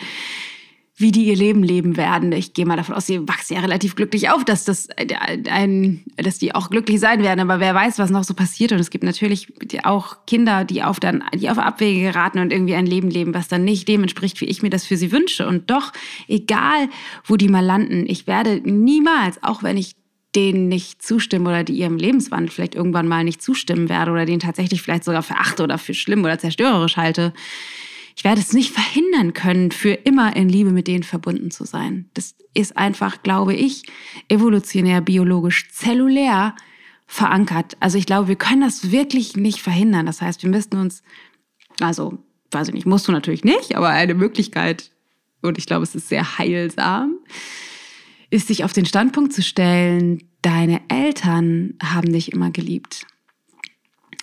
wie 0.99 1.13
die 1.13 1.23
ihr 1.23 1.35
Leben 1.37 1.63
leben 1.63 1.95
werden. 1.95 2.33
Ich 2.33 2.53
gehe 2.53 2.65
mal 2.65 2.75
davon 2.75 2.93
aus, 2.93 3.07
sie 3.07 3.25
wachsen 3.25 3.53
ja 3.53 3.61
relativ 3.61 3.95
glücklich 3.95 4.29
auf, 4.29 4.43
dass 4.43 4.65
das 4.65 4.89
ein, 5.49 6.03
dass 6.17 6.39
die 6.39 6.53
auch 6.53 6.69
glücklich 6.69 6.99
sein 6.99 7.23
werden. 7.23 7.39
Aber 7.39 7.61
wer 7.61 7.73
weiß, 7.73 7.99
was 7.99 8.09
noch 8.09 8.25
so 8.25 8.33
passiert. 8.33 8.73
Und 8.73 8.79
es 8.79 8.89
gibt 8.89 9.05
natürlich 9.05 9.47
auch 9.83 10.25
Kinder, 10.27 10.65
die 10.65 10.83
auf 10.83 10.99
dann, 10.99 11.23
die 11.33 11.49
auf 11.49 11.57
Abwege 11.57 12.01
geraten 12.01 12.39
und 12.39 12.51
irgendwie 12.51 12.75
ein 12.75 12.85
Leben 12.85 13.09
leben, 13.09 13.33
was 13.33 13.47
dann 13.47 13.63
nicht 13.63 13.87
dem 13.87 14.01
entspricht, 14.01 14.41
wie 14.41 14.45
ich 14.45 14.61
mir 14.61 14.69
das 14.69 14.85
für 14.85 14.97
sie 14.97 15.13
wünsche. 15.13 15.47
Und 15.47 15.69
doch, 15.71 15.93
egal 16.27 16.89
wo 17.23 17.37
die 17.37 17.47
mal 17.47 17.63
landen, 17.63 18.03
ich 18.05 18.27
werde 18.27 18.59
niemals, 18.69 19.41
auch 19.41 19.63
wenn 19.63 19.77
ich 19.77 19.95
denen 20.35 20.67
nicht 20.67 21.01
zustimmen 21.01 21.47
oder 21.47 21.63
die 21.63 21.73
ihrem 21.73 21.95
Lebenswandel 21.95 22.51
vielleicht 22.51 22.75
irgendwann 22.75 23.07
mal 23.07 23.23
nicht 23.23 23.41
zustimmen 23.41 23.87
werde 23.87 24.11
oder 24.11 24.25
den 24.25 24.39
tatsächlich 24.41 24.81
vielleicht 24.81 25.05
sogar 25.05 25.23
verachte 25.23 25.63
oder 25.63 25.77
für 25.77 25.93
schlimm 25.93 26.25
oder 26.25 26.37
zerstörerisch 26.37 26.97
halte, 26.97 27.33
ich 28.19 28.25
werde 28.25 28.41
es 28.41 28.51
nicht 28.51 28.73
verhindern 28.73 29.31
können, 29.33 29.71
für 29.71 29.93
immer 29.93 30.35
in 30.35 30.49
Liebe 30.49 30.71
mit 30.71 30.87
denen 30.87 31.03
verbunden 31.03 31.51
zu 31.51 31.63
sein. 31.63 32.09
Das 32.15 32.35
ist 32.53 32.75
einfach, 32.75 33.23
glaube 33.23 33.53
ich, 33.53 33.83
evolutionär, 34.27 34.99
biologisch, 34.99 35.71
zellulär 35.71 36.53
verankert. 37.07 37.77
Also 37.79 37.97
ich 37.97 38.05
glaube, 38.05 38.27
wir 38.27 38.35
können 38.35 38.59
das 38.59 38.91
wirklich 38.91 39.37
nicht 39.37 39.61
verhindern. 39.61 40.05
Das 40.05 40.21
heißt, 40.21 40.43
wir 40.43 40.49
müssten 40.49 40.75
uns, 40.75 41.01
also, 41.79 42.21
weiß 42.51 42.67
ich 42.67 42.73
nicht, 42.73 42.85
musst 42.85 43.07
du 43.07 43.13
natürlich 43.13 43.45
nicht, 43.45 43.77
aber 43.77 43.87
eine 43.87 44.15
Möglichkeit, 44.15 44.91
und 45.41 45.57
ich 45.57 45.65
glaube, 45.65 45.83
es 45.83 45.95
ist 45.95 46.09
sehr 46.09 46.37
heilsam, 46.37 47.19
ist 48.31 48.49
sich 48.49 48.65
auf 48.65 48.73
den 48.73 48.85
Standpunkt 48.85 49.31
zu 49.31 49.41
stellen, 49.41 50.27
deine 50.41 50.81
Eltern 50.89 51.75
haben 51.81 52.11
dich 52.11 52.33
immer 52.33 52.51
geliebt 52.51 53.07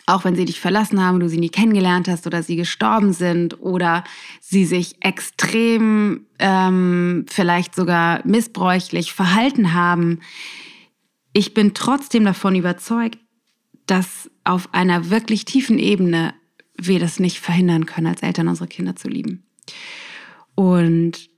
auch 0.07 0.25
wenn 0.25 0.37
sie 0.37 0.45
dich 0.45 0.61
verlassen 0.61 1.05
haben, 1.05 1.19
du 1.19 1.29
sie 1.29 1.39
nie 1.39 1.49
kennengelernt 1.49 2.07
hast 2.09 2.27
oder 2.27 2.43
sie 2.43 2.55
gestorben 2.55 3.13
sind 3.13 3.61
oder 3.61 4.05
sie 4.41 4.65
sich 4.65 4.97
extrem 5.01 6.27
ähm, 6.39 7.27
vielleicht 7.29 7.75
sogar 7.75 8.25
missbräuchlich 8.25 9.13
verhalten 9.13 9.75
haben. 9.75 10.21
Ich 11.33 11.55
bin 11.55 11.75
trotzdem 11.75 12.25
davon 12.25 12.55
überzeugt, 12.55 13.19
dass 13.87 14.31
auf 14.45 14.73
einer 14.73 15.11
wirklich 15.11 15.45
tiefen 15.45 15.79
Ebene 15.79 16.35
wir 16.77 17.01
das 17.01 17.19
nicht 17.19 17.41
verhindern 17.41 17.87
können, 17.87 18.07
als 18.07 18.23
Eltern 18.23 18.49
unsere 18.49 18.69
Kinder 18.69 18.95
zu 18.95 19.09
lieben. 19.09 19.45
Und 20.55 21.29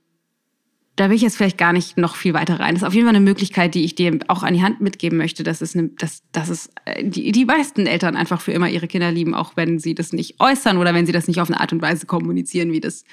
da 0.99 1.09
will 1.09 1.15
ich 1.15 1.21
jetzt 1.21 1.37
vielleicht 1.37 1.57
gar 1.57 1.71
nicht 1.71 1.97
noch 1.97 2.17
viel 2.17 2.33
weiter 2.33 2.59
rein. 2.59 2.75
Das 2.75 2.81
ist 2.81 2.87
auf 2.87 2.93
jeden 2.93 3.07
Fall 3.07 3.15
eine 3.15 3.23
Möglichkeit, 3.23 3.73
die 3.73 3.85
ich 3.85 3.95
dir 3.95 4.19
auch 4.27 4.43
an 4.43 4.53
die 4.53 4.61
Hand 4.61 4.81
mitgeben 4.81 5.17
möchte, 5.17 5.43
dass 5.43 5.61
es, 5.61 5.73
eine, 5.75 5.87
dass, 5.89 6.23
dass 6.33 6.49
es 6.49 6.69
äh, 6.83 7.03
die, 7.05 7.31
die 7.31 7.45
meisten 7.45 7.87
Eltern 7.87 8.17
einfach 8.17 8.41
für 8.41 8.51
immer 8.51 8.69
ihre 8.69 8.87
Kinder 8.87 9.09
lieben, 9.09 9.33
auch 9.33 9.53
wenn 9.55 9.79
sie 9.79 9.95
das 9.95 10.11
nicht 10.11 10.41
äußern 10.41 10.77
oder 10.77 10.93
wenn 10.93 11.05
sie 11.05 11.13
das 11.13 11.27
nicht 11.27 11.39
auf 11.39 11.49
eine 11.49 11.61
Art 11.61 11.71
und 11.71 11.81
Weise 11.81 12.05
kommunizieren, 12.05 12.73
wie 12.73 12.81
das 12.81 13.05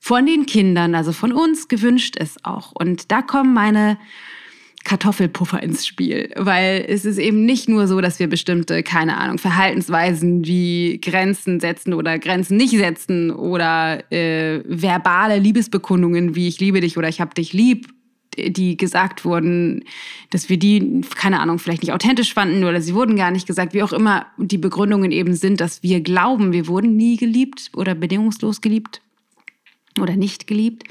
von 0.00 0.26
den 0.26 0.46
Kindern, 0.46 0.94
also 0.96 1.12
von 1.12 1.30
uns 1.30 1.68
gewünscht 1.68 2.16
ist 2.16 2.44
auch. 2.44 2.72
Und 2.72 3.12
da 3.12 3.22
kommen 3.22 3.54
meine 3.54 3.96
Kartoffelpuffer 4.84 5.62
ins 5.62 5.86
Spiel, 5.86 6.30
weil 6.36 6.84
es 6.88 7.04
ist 7.04 7.18
eben 7.18 7.44
nicht 7.44 7.68
nur 7.68 7.86
so, 7.86 8.00
dass 8.00 8.18
wir 8.18 8.28
bestimmte, 8.28 8.82
keine 8.82 9.18
Ahnung, 9.18 9.38
Verhaltensweisen 9.38 10.46
wie 10.46 11.00
Grenzen 11.02 11.60
setzen 11.60 11.92
oder 11.92 12.18
Grenzen 12.18 12.56
nicht 12.56 12.70
setzen 12.70 13.30
oder 13.30 14.10
äh, 14.10 14.62
verbale 14.64 15.38
Liebesbekundungen 15.38 16.34
wie 16.34 16.48
ich 16.48 16.60
liebe 16.60 16.80
dich 16.80 16.96
oder 16.96 17.08
ich 17.08 17.20
hab 17.20 17.34
dich 17.34 17.52
lieb, 17.52 17.88
die 18.38 18.76
gesagt 18.76 19.24
wurden, 19.24 19.84
dass 20.30 20.48
wir 20.48 20.58
die, 20.58 21.02
keine 21.14 21.40
Ahnung, 21.40 21.58
vielleicht 21.58 21.82
nicht 21.82 21.92
authentisch 21.92 22.32
fanden 22.32 22.64
oder 22.64 22.80
sie 22.80 22.94
wurden 22.94 23.16
gar 23.16 23.30
nicht 23.30 23.46
gesagt, 23.46 23.74
wie 23.74 23.82
auch 23.82 23.92
immer 23.92 24.26
die 24.38 24.58
Begründungen 24.58 25.12
eben 25.12 25.34
sind, 25.34 25.60
dass 25.60 25.82
wir 25.82 26.00
glauben, 26.00 26.52
wir 26.52 26.66
wurden 26.66 26.96
nie 26.96 27.16
geliebt 27.16 27.70
oder 27.76 27.94
bedingungslos 27.94 28.60
geliebt 28.60 29.02
oder 30.00 30.16
nicht 30.16 30.46
geliebt 30.46 30.84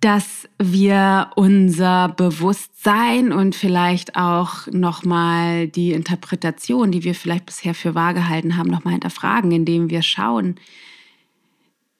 dass 0.00 0.48
wir 0.58 1.30
unser 1.36 2.08
Bewusstsein 2.08 3.32
und 3.32 3.54
vielleicht 3.54 4.16
auch 4.16 4.66
nochmal 4.68 5.68
die 5.68 5.92
Interpretation, 5.92 6.90
die 6.90 7.04
wir 7.04 7.14
vielleicht 7.14 7.44
bisher 7.44 7.74
für 7.74 7.94
wahr 7.94 8.14
gehalten 8.14 8.56
haben, 8.56 8.70
nochmal 8.70 8.94
hinterfragen, 8.94 9.52
indem 9.52 9.90
wir 9.90 10.02
schauen, 10.02 10.56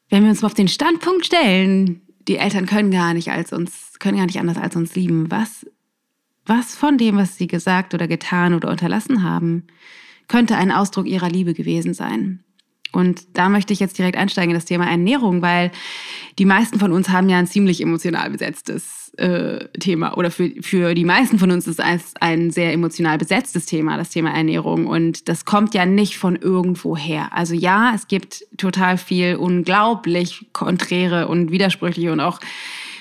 wenn 0.08 0.22
wir 0.22 0.30
uns 0.30 0.40
mal 0.40 0.46
auf 0.46 0.54
den 0.54 0.68
Standpunkt 0.68 1.26
stellen, 1.26 2.00
die 2.26 2.36
Eltern 2.36 2.66
können 2.66 2.90
gar 2.90 3.12
nicht 3.12 3.30
als 3.30 3.52
uns, 3.52 3.98
können 3.98 4.16
gar 4.16 4.26
nicht 4.26 4.40
anders 4.40 4.58
als 4.58 4.76
uns 4.76 4.94
lieben. 4.94 5.30
Was, 5.30 5.66
was 6.46 6.74
von 6.74 6.96
dem, 6.96 7.16
was 7.16 7.36
sie 7.36 7.46
gesagt 7.46 7.92
oder 7.92 8.08
getan 8.08 8.54
oder 8.54 8.70
unterlassen 8.70 9.22
haben, 9.22 9.66
könnte 10.26 10.56
ein 10.56 10.72
Ausdruck 10.72 11.06
ihrer 11.06 11.28
Liebe 11.28 11.52
gewesen 11.52 11.92
sein? 11.92 12.42
Und 12.92 13.22
da 13.34 13.48
möchte 13.48 13.72
ich 13.72 13.80
jetzt 13.80 13.98
direkt 13.98 14.16
einsteigen 14.16 14.50
in 14.50 14.56
das 14.56 14.64
Thema 14.64 14.88
Ernährung, 14.88 15.42
weil 15.42 15.70
die 16.38 16.44
meisten 16.44 16.78
von 16.78 16.92
uns 16.92 17.08
haben 17.08 17.28
ja 17.28 17.38
ein 17.38 17.46
ziemlich 17.46 17.80
emotional 17.80 18.30
besetztes 18.30 19.12
äh, 19.16 19.68
Thema. 19.78 20.16
Oder 20.16 20.30
für, 20.30 20.50
für 20.60 20.94
die 20.94 21.04
meisten 21.04 21.38
von 21.38 21.50
uns 21.50 21.66
ist 21.66 21.80
es 21.80 22.14
ein 22.20 22.50
sehr 22.50 22.72
emotional 22.72 23.18
besetztes 23.18 23.66
Thema, 23.66 23.96
das 23.96 24.10
Thema 24.10 24.30
Ernährung. 24.30 24.86
Und 24.86 25.28
das 25.28 25.44
kommt 25.44 25.74
ja 25.74 25.86
nicht 25.86 26.18
von 26.18 26.36
irgendwo 26.36 26.96
her. 26.96 27.28
Also 27.32 27.54
ja, 27.54 27.92
es 27.94 28.08
gibt 28.08 28.44
total 28.56 28.98
viel 28.98 29.36
unglaublich 29.36 30.48
konträre 30.52 31.28
und 31.28 31.50
widersprüchliche 31.50 32.12
und 32.12 32.20
auch, 32.20 32.40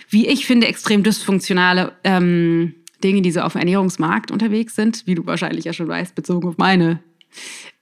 wie 0.10 0.28
ich 0.28 0.46
finde, 0.46 0.68
extrem 0.68 1.04
dysfunktionale 1.04 1.94
ähm, 2.04 2.76
Dinge, 3.04 3.22
die 3.22 3.32
so 3.32 3.42
auf 3.42 3.54
dem 3.54 3.60
Ernährungsmarkt 3.60 4.32
unterwegs 4.32 4.76
sind, 4.76 5.06
wie 5.06 5.16
du 5.16 5.26
wahrscheinlich 5.26 5.66
ja 5.66 5.74
schon 5.74 5.88
weißt, 5.88 6.16
bezogen 6.16 6.48
auf 6.48 6.58
meine 6.58 7.00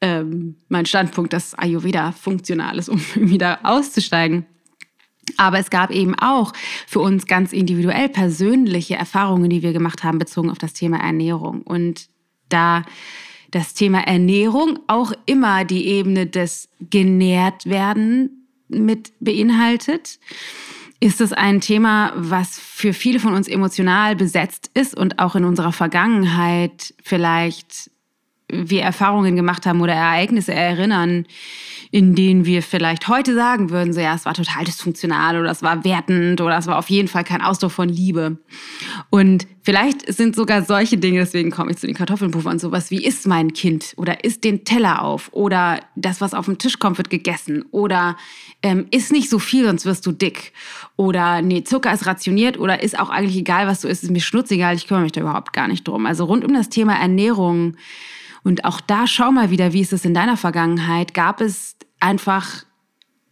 ähm, 0.02 0.56
mein 0.70 0.86
Standpunkt, 0.86 1.34
dass 1.34 1.54
Ayurveda 1.56 2.12
funktional 2.12 2.78
ist, 2.78 2.90
um 2.90 3.02
wieder 3.16 3.60
auszusteigen. 3.64 4.46
Aber 5.36 5.60
es 5.60 5.70
gab 5.70 5.92
eben 5.92 6.16
auch 6.16 6.54
für 6.88 7.00
uns 7.00 7.26
ganz 7.26 7.52
individuell 7.52 8.08
persönliche 8.08 8.96
Erfahrungen, 8.96 9.50
die 9.50 9.62
wir 9.62 9.74
gemacht 9.74 10.04
haben, 10.04 10.20
bezogen 10.20 10.50
auf 10.50 10.58
das 10.58 10.74
Thema 10.74 10.98
Ernährung. 10.98 11.64
Und 11.64 12.08
da 12.48 12.84
das 13.52 13.74
Thema 13.74 14.08
Ernährung 14.08 14.80
auch 14.88 15.12
immer 15.26 15.66
die 15.66 15.86
Ebene 15.88 16.28
des 16.28 16.70
genährt 16.90 17.66
werden 17.66 18.48
mit 18.70 19.14
beinhaltet, 19.20 20.20
ist 21.00 21.22
es 21.22 21.32
ein 21.32 21.62
Thema, 21.62 22.12
was 22.16 22.60
für 22.60 22.94
viele 22.94 23.20
von 23.20 23.34
uns 23.34 23.48
emotional 23.48 24.16
besetzt 24.16 24.72
ist 24.74 24.96
und 24.98 25.20
auch 25.20 25.36
in 25.36 25.46
unserer 25.46 25.72
Vergangenheit 25.72 26.94
vielleicht 27.04 27.92
wir 28.50 28.82
Erfahrungen 28.82 29.36
gemacht 29.36 29.66
haben 29.66 29.82
oder 29.82 29.94
Ereignisse 29.94 30.54
erinnern, 30.54 31.26
in 31.92 32.16
denen 32.16 32.46
wir 32.46 32.62
vielleicht 32.62 33.08
heute 33.08 33.34
sagen 33.34 33.70
würden, 33.70 33.94
so 33.94 34.00
ja, 34.00 34.14
es 34.14 34.26
war 34.26 34.34
total 34.34 34.66
dysfunktional 34.66 35.40
oder 35.40 35.52
es 35.52 35.62
war 35.62 35.84
wertend 35.84 36.42
oder 36.42 36.58
es 36.58 36.68
war 36.68 36.78
auf 36.78 36.90
jeden 36.90 37.08
Fall 37.08 37.24
kein 37.24 37.42
Ausdruck 37.42 37.72
von 37.72 37.88
Liebe. 37.88 38.38
Und 39.10 39.48
vielleicht 39.64 40.12
sind 40.14 40.36
sogar 40.36 40.64
solche 40.64 40.98
Dinge, 40.98 41.20
deswegen 41.20 41.52
komme 41.52 41.72
ich 41.72 41.78
zu 41.78 41.88
den 41.88 41.96
Kartoffelpuffern, 41.96 42.60
sowas 42.60 42.92
wie 42.92 43.04
isst 43.04 43.28
mein 43.28 43.54
Kind 43.54 43.94
oder 43.98 44.24
isst 44.24 44.44
den 44.44 44.66
Teller 44.66 45.02
auf 45.02 45.30
oder 45.34 45.80
das, 45.96 46.20
was 46.20 46.34
auf 46.34 46.46
den 46.46 46.58
Tisch 46.58 46.80
kommt, 46.80 46.98
wird 46.98 47.10
gegessen 47.10 47.64
oder 47.72 48.18
ähm, 48.64 48.88
isst 48.92 49.12
nicht 49.12 49.30
so 49.30 49.40
viel, 49.40 49.66
sonst 49.66 49.86
wirst 49.86 50.06
du 50.06 50.12
dick 50.12 50.52
oder 50.96 51.42
nee, 51.42 51.64
Zucker 51.64 51.94
ist 51.94 52.06
rationiert 52.06 52.58
oder 52.58 52.82
ist 52.82 53.00
auch 53.00 53.10
eigentlich 53.10 53.38
egal, 53.38 53.68
was 53.68 53.82
du 53.82 53.88
isst, 53.88 54.04
ist 54.04 54.12
mir 54.12 54.20
schnurzegal, 54.20 54.76
ich 54.76 54.88
kümmere 54.88 55.04
mich 55.04 55.14
da 55.14 55.22
überhaupt 55.22 55.54
gar 55.54 55.68
nicht 55.68 55.88
drum. 55.88 56.06
Also 56.06 56.26
rund 56.26 56.44
um 56.44 56.54
das 56.54 56.70
Thema 56.70 56.96
Ernährung 57.00 57.76
Und 58.44 58.66
auch 58.66 58.82
da 58.82 59.08
schau 59.08 59.32
mal 59.32 59.50
wieder, 59.50 59.74
wie 59.74 59.82
ist 59.82 59.94
es 59.94 60.06
in 60.06 60.14
deiner 60.14 60.38
Vergangenheit? 60.38 61.14
Gab 61.14 61.42
es 61.42 61.76
einfach 62.00 62.66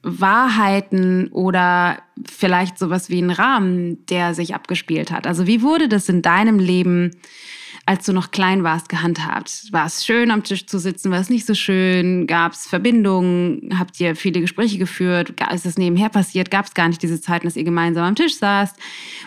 Wahrheiten 0.04 1.30
oder 1.30 2.00
vielleicht 2.30 2.78
sowas 2.78 3.10
wie 3.10 3.18
einen 3.18 3.32
Rahmen, 3.32 4.06
der 4.08 4.34
sich 4.34 4.54
abgespielt 4.54 5.12
hat? 5.12 5.26
Also 5.26 5.48
wie 5.48 5.62
wurde 5.62 5.90
das 5.90 6.10
in 6.10 6.22
deinem 6.22 6.60
Leben 6.60 7.12
als 7.88 8.06
du 8.06 8.14
noch 8.14 8.32
klein 8.32 8.64
warst, 8.64 8.90
gehandhabt? 8.90 9.72
War 9.72 9.86
es 9.86 10.06
schön, 10.06 10.32
am 10.32 10.44
Tisch 10.44 10.66
zu 10.66 10.80
sitzen? 10.80 11.12
War 11.12 11.20
es 11.20 11.30
nicht 11.30 11.46
so 11.46 11.54
schön? 11.54 12.26
Gab 12.26 12.54
es 12.54 12.66
Verbindungen? 12.66 13.76
Habt 13.78 14.00
ihr 14.00 14.16
viele 14.16 14.42
Gespräche 14.42 14.80
geführt? 14.80 15.34
Ist 15.54 15.68
das 15.68 15.78
nebenher 15.78 16.10
passiert? 16.10 16.50
Gab 16.50 16.66
es 16.66 16.74
gar 16.74 16.88
nicht 16.88 17.04
diese 17.04 17.22
Zeiten, 17.22 17.46
dass 17.46 17.56
ihr 17.56 17.64
gemeinsam 17.64 18.06
am 18.06 18.16
Tisch 18.16 18.38
saßt? 18.38 18.76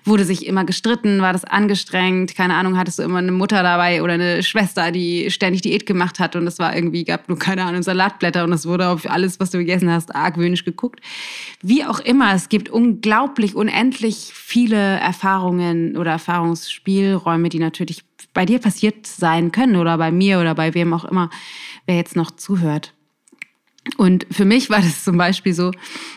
Wurde 0.04 0.24
sich 0.24 0.44
immer 0.44 0.64
gestritten? 0.64 1.20
War 1.20 1.32
das 1.32 1.44
angestrengt? 1.44 2.34
Keine 2.34 2.54
Ahnung, 2.54 2.76
hattest 2.76 2.98
du 2.98 3.04
immer 3.04 3.18
eine 3.18 3.30
Mutter 3.30 3.62
dabei 3.62 4.02
oder 4.02 4.14
eine 4.14 4.42
Schwester, 4.42 4.90
die 4.90 5.30
ständig 5.30 5.62
Diät 5.62 5.86
gemacht 5.86 6.18
hat 6.18 6.34
und 6.34 6.44
es 6.46 6.58
war 6.58 6.74
irgendwie, 6.74 7.04
gab 7.04 7.28
nur 7.28 7.38
keine 7.38 7.62
Ahnung, 7.62 7.84
Salatblätter 7.84 8.42
und 8.42 8.52
es 8.52 8.66
wurde 8.66 8.88
auf 8.88 9.08
alles, 9.08 9.38
was 9.38 9.50
du 9.50 9.58
gegessen 9.58 9.90
hast, 9.90 10.16
argwöhnisch 10.16 10.64
geguckt. 10.64 11.00
Wie 11.62 11.84
auch 11.84 12.00
immer, 12.00 12.34
es 12.34 12.48
gibt 12.48 12.70
unglaublich, 12.70 13.54
unendlich 13.54 14.32
viele 14.34 14.76
Erfahrungen 14.76 15.96
oder 15.96 16.10
Erfahrungsspielräume, 16.10 17.50
die 17.50 17.60
natürlich 17.60 18.07
bei 18.38 18.46
dir 18.46 18.60
passiert 18.60 19.04
sein 19.04 19.50
können 19.50 19.74
oder 19.74 19.98
bei 19.98 20.12
mir 20.12 20.38
oder 20.38 20.54
bei 20.54 20.72
wem 20.72 20.94
auch 20.94 21.04
immer, 21.04 21.28
wer 21.86 21.96
jetzt 21.96 22.14
noch 22.14 22.30
zuhört. 22.30 22.94
Und 23.96 24.28
für 24.30 24.44
mich 24.44 24.70
war 24.70 24.80
das 24.80 25.02
zum 25.02 25.18
Beispiel 25.18 25.52
so, 25.54 25.72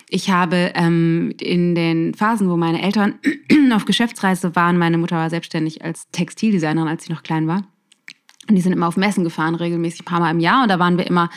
ich 0.08 0.30
habe 0.30 0.72
ähm, 0.76 1.34
in 1.42 1.74
den 1.74 2.14
Phasen, 2.14 2.48
wo 2.48 2.58
meine 2.58 2.84
Eltern 2.84 3.16
auf 3.74 3.86
Geschäftsreise 3.86 4.56
waren, 4.56 4.78
meine 4.78 5.00
Mutter 5.00 5.16
war 5.16 5.32
selbstständig 5.32 5.84
als 5.84 6.12
Textildesignerin, 6.12 6.88
als 6.88 7.06
sie 7.06 7.12
noch 7.12 7.24
klein 7.24 7.48
war. 7.48 7.64
Und 8.48 8.54
die 8.54 8.62
sind 8.62 8.74
immer 8.74 8.88
auf 8.88 8.98
Messen 8.98 9.24
gefahren, 9.24 9.56
regelmäßig 9.56 10.02
ein 10.02 10.06
paar 10.06 10.20
Mal 10.20 10.30
im 10.30 10.40
Jahr. 10.40 10.62
Und 10.62 10.70
da 10.70 10.78
waren 10.78 11.00
wir 11.00 11.08
immer 11.08 11.32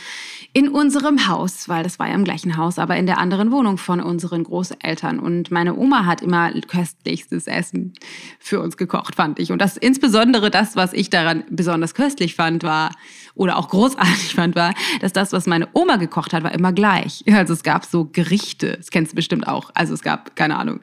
in 0.57 0.69
unserem 0.69 1.27
Haus, 1.27 1.69
weil 1.69 1.83
das 1.83 1.99
war 1.99 2.07
ja 2.07 2.15
im 2.15 2.23
gleichen 2.23 2.57
Haus, 2.57 2.79
aber 2.79 2.97
in 2.97 3.07
der 3.07 3.19
anderen 3.19 3.51
Wohnung 3.51 3.77
von 3.77 4.01
unseren 4.01 4.45
Großeltern. 4.45 5.19
Und 5.19 5.51
meine 5.51 5.77
Oma 5.77 6.07
hat 6.07 6.23
immer 6.23 6.53
köstlichstes 6.53 7.49
Essen 7.49 7.93
für 8.39 8.61
uns 8.61 8.77
gekocht, 8.77 9.17
fand 9.17 9.41
ich. 9.41 9.51
Und 9.51 9.59
das 9.59 9.77
insbesondere 9.77 10.53
das, 10.53 10.77
was 10.77 10.93
ich 10.93 11.11
daran 11.11 11.43
besonders 11.51 11.95
köstlich 11.95 12.37
fand, 12.37 12.63
war 12.63 12.93
oder 13.35 13.57
auch 13.57 13.69
großartig 13.69 14.35
fand, 14.37 14.55
war, 14.55 14.75
dass 15.01 15.13
das, 15.13 15.33
was 15.33 15.47
meine 15.47 15.69
Oma 15.73 15.97
gekocht 15.97 16.33
hat, 16.33 16.45
war 16.45 16.53
immer 16.53 16.73
gleich. 16.73 17.25
Also 17.27 17.53
es 17.53 17.65
gab 17.65 17.85
so 17.85 18.05
Gerichte, 18.05 18.77
das 18.77 18.93
kennst 18.93 19.11
du 19.11 19.17
bestimmt 19.17 19.49
auch. 19.49 19.73
Also 19.75 19.93
es 19.93 20.03
gab, 20.03 20.37
keine 20.37 20.57
Ahnung, 20.57 20.81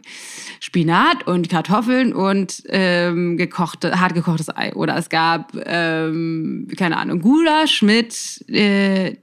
Spinat 0.60 1.26
und 1.28 1.48
Kartoffeln 1.48 2.12
und 2.12 2.62
ähm, 2.68 3.38
gekochte, 3.38 4.02
hart 4.02 4.16
gekochtes 4.16 4.54
Ei. 4.54 4.74
Oder 4.74 4.98
es 4.98 5.08
gab, 5.08 5.54
ähm, 5.66 6.68
keine 6.78 6.98
Ahnung, 6.98 7.22
Gulasch 7.22 7.82
mit 7.84 8.44
äh, 8.50 9.16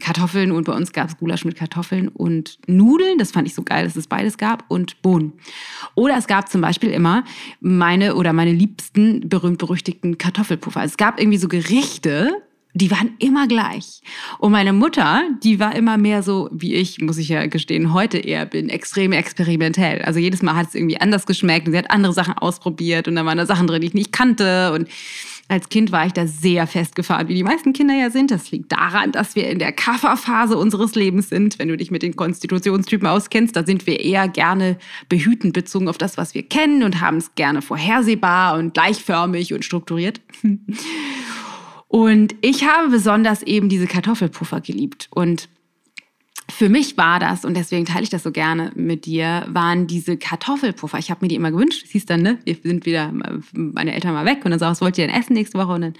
Kartoffeln 0.00 0.52
und 0.52 0.64
bei 0.64 0.72
uns 0.72 0.92
gab 0.92 1.08
es 1.08 1.18
Gulasch 1.18 1.44
mit 1.44 1.56
Kartoffeln 1.56 2.08
und 2.08 2.58
Nudeln. 2.66 3.18
Das 3.18 3.32
fand 3.32 3.46
ich 3.46 3.54
so 3.54 3.62
geil, 3.62 3.84
dass 3.84 3.96
es 3.96 4.06
beides 4.06 4.38
gab 4.38 4.64
und 4.68 5.02
Bohnen. 5.02 5.32
Oder 5.94 6.16
es 6.16 6.26
gab 6.26 6.48
zum 6.48 6.60
Beispiel 6.60 6.90
immer 6.90 7.24
meine 7.60 8.14
oder 8.16 8.32
meine 8.32 8.52
liebsten 8.52 9.28
berühmt-berüchtigten 9.28 10.18
Kartoffelpuffer. 10.18 10.80
Also 10.80 10.92
es 10.92 10.96
gab 10.96 11.20
irgendwie 11.20 11.38
so 11.38 11.48
Gerichte, 11.48 12.42
die 12.74 12.90
waren 12.90 13.14
immer 13.18 13.46
gleich. 13.46 14.00
Und 14.38 14.52
meine 14.52 14.72
Mutter, 14.72 15.22
die 15.42 15.60
war 15.60 15.74
immer 15.74 15.98
mehr 15.98 16.22
so, 16.22 16.48
wie 16.52 16.74
ich, 16.74 17.00
muss 17.00 17.18
ich 17.18 17.28
ja 17.28 17.46
gestehen, 17.46 17.92
heute 17.92 18.18
eher 18.18 18.46
bin, 18.46 18.70
extrem 18.70 19.12
experimentell. 19.12 20.02
Also 20.02 20.18
jedes 20.18 20.42
Mal 20.42 20.56
hat 20.56 20.68
es 20.68 20.74
irgendwie 20.74 21.00
anders 21.00 21.26
geschmeckt 21.26 21.66
und 21.66 21.72
sie 21.72 21.78
hat 21.78 21.90
andere 21.90 22.14
Sachen 22.14 22.34
ausprobiert 22.34 23.08
und 23.08 23.16
da 23.16 23.26
waren 23.26 23.38
da 23.38 23.46
Sachen 23.46 23.66
drin, 23.66 23.82
die 23.82 23.88
ich 23.88 23.94
nicht 23.94 24.12
kannte 24.12 24.72
und 24.72 24.88
als 25.52 25.68
Kind 25.68 25.92
war 25.92 26.06
ich 26.06 26.14
da 26.14 26.26
sehr 26.26 26.66
festgefahren, 26.66 27.28
wie 27.28 27.34
die 27.34 27.42
meisten 27.42 27.74
Kinder 27.74 27.92
ja 27.92 28.08
sind. 28.08 28.30
Das 28.30 28.50
liegt 28.50 28.72
daran, 28.72 29.12
dass 29.12 29.36
wir 29.36 29.50
in 29.50 29.58
der 29.58 29.70
Kafferphase 29.70 30.56
unseres 30.56 30.94
Lebens 30.94 31.28
sind. 31.28 31.58
Wenn 31.58 31.68
du 31.68 31.76
dich 31.76 31.90
mit 31.90 32.02
den 32.02 32.16
Konstitutionstypen 32.16 33.06
auskennst, 33.06 33.54
da 33.54 33.62
sind 33.62 33.86
wir 33.86 34.00
eher 34.00 34.28
gerne 34.28 34.78
behütend 35.10 35.52
bezogen 35.52 35.90
auf 35.90 35.98
das, 35.98 36.16
was 36.16 36.34
wir 36.34 36.42
kennen 36.42 36.82
und 36.82 37.02
haben 37.02 37.18
es 37.18 37.34
gerne 37.34 37.60
vorhersehbar 37.60 38.56
und 38.56 38.72
gleichförmig 38.72 39.52
und 39.52 39.62
strukturiert. 39.62 40.22
Und 41.88 42.34
ich 42.40 42.66
habe 42.66 42.88
besonders 42.88 43.42
eben 43.42 43.68
diese 43.68 43.86
Kartoffelpuffer 43.86 44.62
geliebt. 44.62 45.08
Und 45.10 45.50
für 46.52 46.68
mich 46.68 46.96
war 46.96 47.18
das, 47.18 47.44
und 47.44 47.56
deswegen 47.56 47.86
teile 47.86 48.02
ich 48.02 48.10
das 48.10 48.22
so 48.22 48.30
gerne 48.30 48.72
mit 48.74 49.06
dir, 49.06 49.46
waren 49.48 49.86
diese 49.86 50.16
Kartoffelpuffer. 50.16 50.98
Ich 50.98 51.10
habe 51.10 51.24
mir 51.24 51.28
die 51.28 51.34
immer 51.34 51.50
gewünscht. 51.50 51.82
Es 51.84 51.90
hieß 51.90 52.06
dann, 52.06 52.20
ne, 52.22 52.38
wir 52.44 52.56
sind 52.62 52.84
wieder, 52.84 53.10
meine 53.52 53.94
Eltern 53.94 54.12
mal 54.12 54.26
weg 54.26 54.44
und 54.44 54.50
dann 54.50 54.60
sag, 54.60 54.70
was 54.70 54.80
wollt 54.80 54.98
ihr 54.98 55.06
denn 55.06 55.16
essen 55.16 55.32
nächste 55.32 55.58
Woche? 55.58 55.72
Und 55.72 55.80
dann 55.80 55.94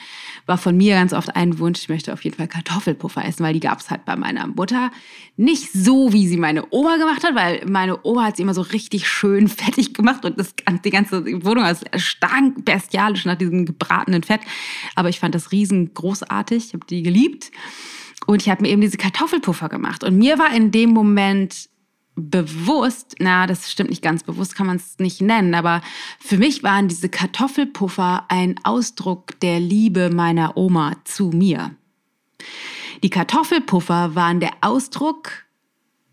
war 0.46 0.58
von 0.58 0.76
mir 0.76 0.94
ganz 0.94 1.12
oft 1.12 1.34
ein 1.34 1.58
Wunsch, 1.58 1.80
ich 1.80 1.88
möchte 1.88 2.12
auf 2.12 2.22
jeden 2.22 2.36
Fall 2.36 2.48
Kartoffelpuffer 2.48 3.24
essen, 3.24 3.44
weil 3.44 3.54
die 3.54 3.60
gab 3.60 3.80
es 3.80 3.90
halt 3.90 4.04
bei 4.04 4.14
meiner 4.14 4.46
Mutter 4.46 4.90
nicht 5.36 5.72
so, 5.72 6.12
wie 6.12 6.28
sie 6.28 6.36
meine 6.36 6.66
Oma 6.70 6.98
gemacht 6.98 7.24
hat, 7.24 7.34
weil 7.34 7.64
meine 7.66 8.04
Oma 8.04 8.24
hat 8.24 8.36
sie 8.36 8.42
immer 8.42 8.54
so 8.54 8.62
richtig 8.62 9.08
schön 9.08 9.48
fettig 9.48 9.94
gemacht 9.94 10.24
und 10.24 10.38
das, 10.38 10.54
die 10.84 10.90
ganze 10.90 11.24
Wohnung 11.44 11.64
stank 11.96 12.64
bestialisch 12.64 13.24
nach 13.24 13.36
diesem 13.36 13.64
gebratenen 13.64 14.22
Fett. 14.22 14.40
Aber 14.94 15.08
ich 15.08 15.18
fand 15.18 15.34
das 15.34 15.50
riesengroßartig, 15.50 16.66
ich 16.66 16.74
habe 16.74 16.86
die 16.86 17.02
geliebt. 17.02 17.50
Und 18.26 18.42
ich 18.42 18.50
habe 18.50 18.62
mir 18.62 18.68
eben 18.68 18.80
diese 18.80 18.96
Kartoffelpuffer 18.96 19.68
gemacht. 19.68 20.04
Und 20.04 20.16
mir 20.16 20.38
war 20.38 20.54
in 20.54 20.70
dem 20.70 20.90
Moment 20.90 21.68
bewusst, 22.14 23.16
na, 23.18 23.46
das 23.46 23.70
stimmt 23.70 23.90
nicht 23.90 24.02
ganz 24.02 24.22
bewusst, 24.22 24.54
kann 24.54 24.66
man 24.66 24.76
es 24.76 24.98
nicht 24.98 25.20
nennen, 25.22 25.54
aber 25.54 25.80
für 26.20 26.36
mich 26.36 26.62
waren 26.62 26.88
diese 26.88 27.08
Kartoffelpuffer 27.08 28.26
ein 28.28 28.56
Ausdruck 28.64 29.40
der 29.40 29.60
Liebe 29.60 30.10
meiner 30.10 30.56
Oma 30.56 30.96
zu 31.04 31.30
mir. 31.30 31.74
Die 33.02 33.10
Kartoffelpuffer 33.10 34.14
waren 34.14 34.40
der 34.40 34.52
Ausdruck 34.60 35.44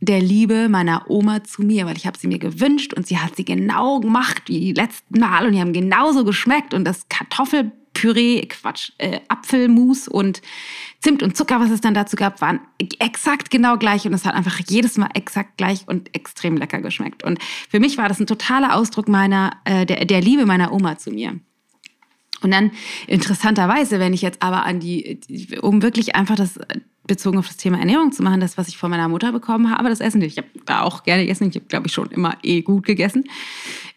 der 0.02 0.22
Liebe 0.22 0.70
meiner 0.70 1.10
Oma 1.10 1.44
zu 1.44 1.64
mir, 1.64 1.86
weil 1.86 1.98
ich 1.98 2.08
habe 2.08 2.18
sie 2.18 2.28
mir 2.28 2.40
gewünscht 2.40 2.94
und 2.94 3.06
sie 3.06 3.18
hat 3.18 3.36
sie 3.36 3.44
genau 3.44 4.00
gemacht 4.00 4.44
wie 4.48 4.60
die 4.60 4.74
letzten 4.74 5.20
Mal 5.20 5.46
und 5.46 5.52
die 5.52 5.60
haben 5.60 5.74
genauso 5.74 6.24
geschmeckt 6.24 6.74
und 6.74 6.86
das 6.86 7.10
Kartoffel 7.10 7.74
Püree, 8.00 8.46
Quatsch, 8.48 8.92
äh, 8.98 9.20
Apfelmus 9.28 10.08
und 10.08 10.42
Zimt 11.02 11.22
und 11.22 11.36
Zucker, 11.36 11.60
was 11.60 11.70
es 11.70 11.82
dann 11.82 11.94
dazu 11.94 12.16
gab, 12.16 12.40
waren 12.40 12.62
exakt 13.00 13.52
genau 13.52 13.78
gleich 13.78 14.06
und 14.06 14.14
es 14.14 14.26
hat 14.26 14.36
einfach 14.36 14.60
jedes 14.68 14.98
Mal 14.98 15.10
exakt 15.16 15.58
gleich 15.58 15.86
und 15.88 16.16
extrem 16.16 16.56
lecker 16.56 16.80
geschmeckt. 16.80 17.24
Und 17.24 17.40
für 17.70 17.80
mich 17.80 17.98
war 17.98 18.08
das 18.08 18.20
ein 18.20 18.28
totaler 18.28 18.76
Ausdruck 18.76 19.10
meiner, 19.10 19.52
äh, 19.66 19.86
der, 19.86 20.06
der 20.06 20.22
Liebe 20.22 20.46
meiner 20.46 20.72
Oma 20.72 20.98
zu 20.98 21.12
mir. 21.12 21.40
Und 22.42 22.52
dann 22.52 22.72
interessanterweise, 23.08 24.00
wenn 24.00 24.14
ich 24.14 24.22
jetzt 24.22 24.42
aber 24.42 24.66
an 24.66 24.80
die, 24.80 25.20
um 25.62 25.82
wirklich 25.82 26.16
einfach 26.16 26.36
das 26.36 26.58
bezogen 27.10 27.38
auf 27.38 27.48
das 27.48 27.58
Thema 27.58 27.78
Ernährung 27.80 28.14
zu 28.14 28.24
machen, 28.24 28.40
das, 28.40 28.58
was 28.58 28.70
ich 28.70 28.78
von 28.78 28.90
meiner 28.90 29.10
Mutter 29.10 29.34
bekommen 29.34 29.70
habe, 29.76 29.90
das 29.90 30.00
Essen. 30.00 30.22
Ich 30.22 30.38
habe 30.38 30.48
da 30.66 30.84
auch 30.84 31.04
gerne 31.04 31.24
gegessen. 31.24 31.50
Ich 31.50 31.56
habe, 31.56 31.66
glaube 31.66 31.88
ich, 31.88 31.94
schon 31.94 32.10
immer 32.12 32.38
eh 32.42 32.62
gut 32.62 32.86
gegessen. 32.86 33.26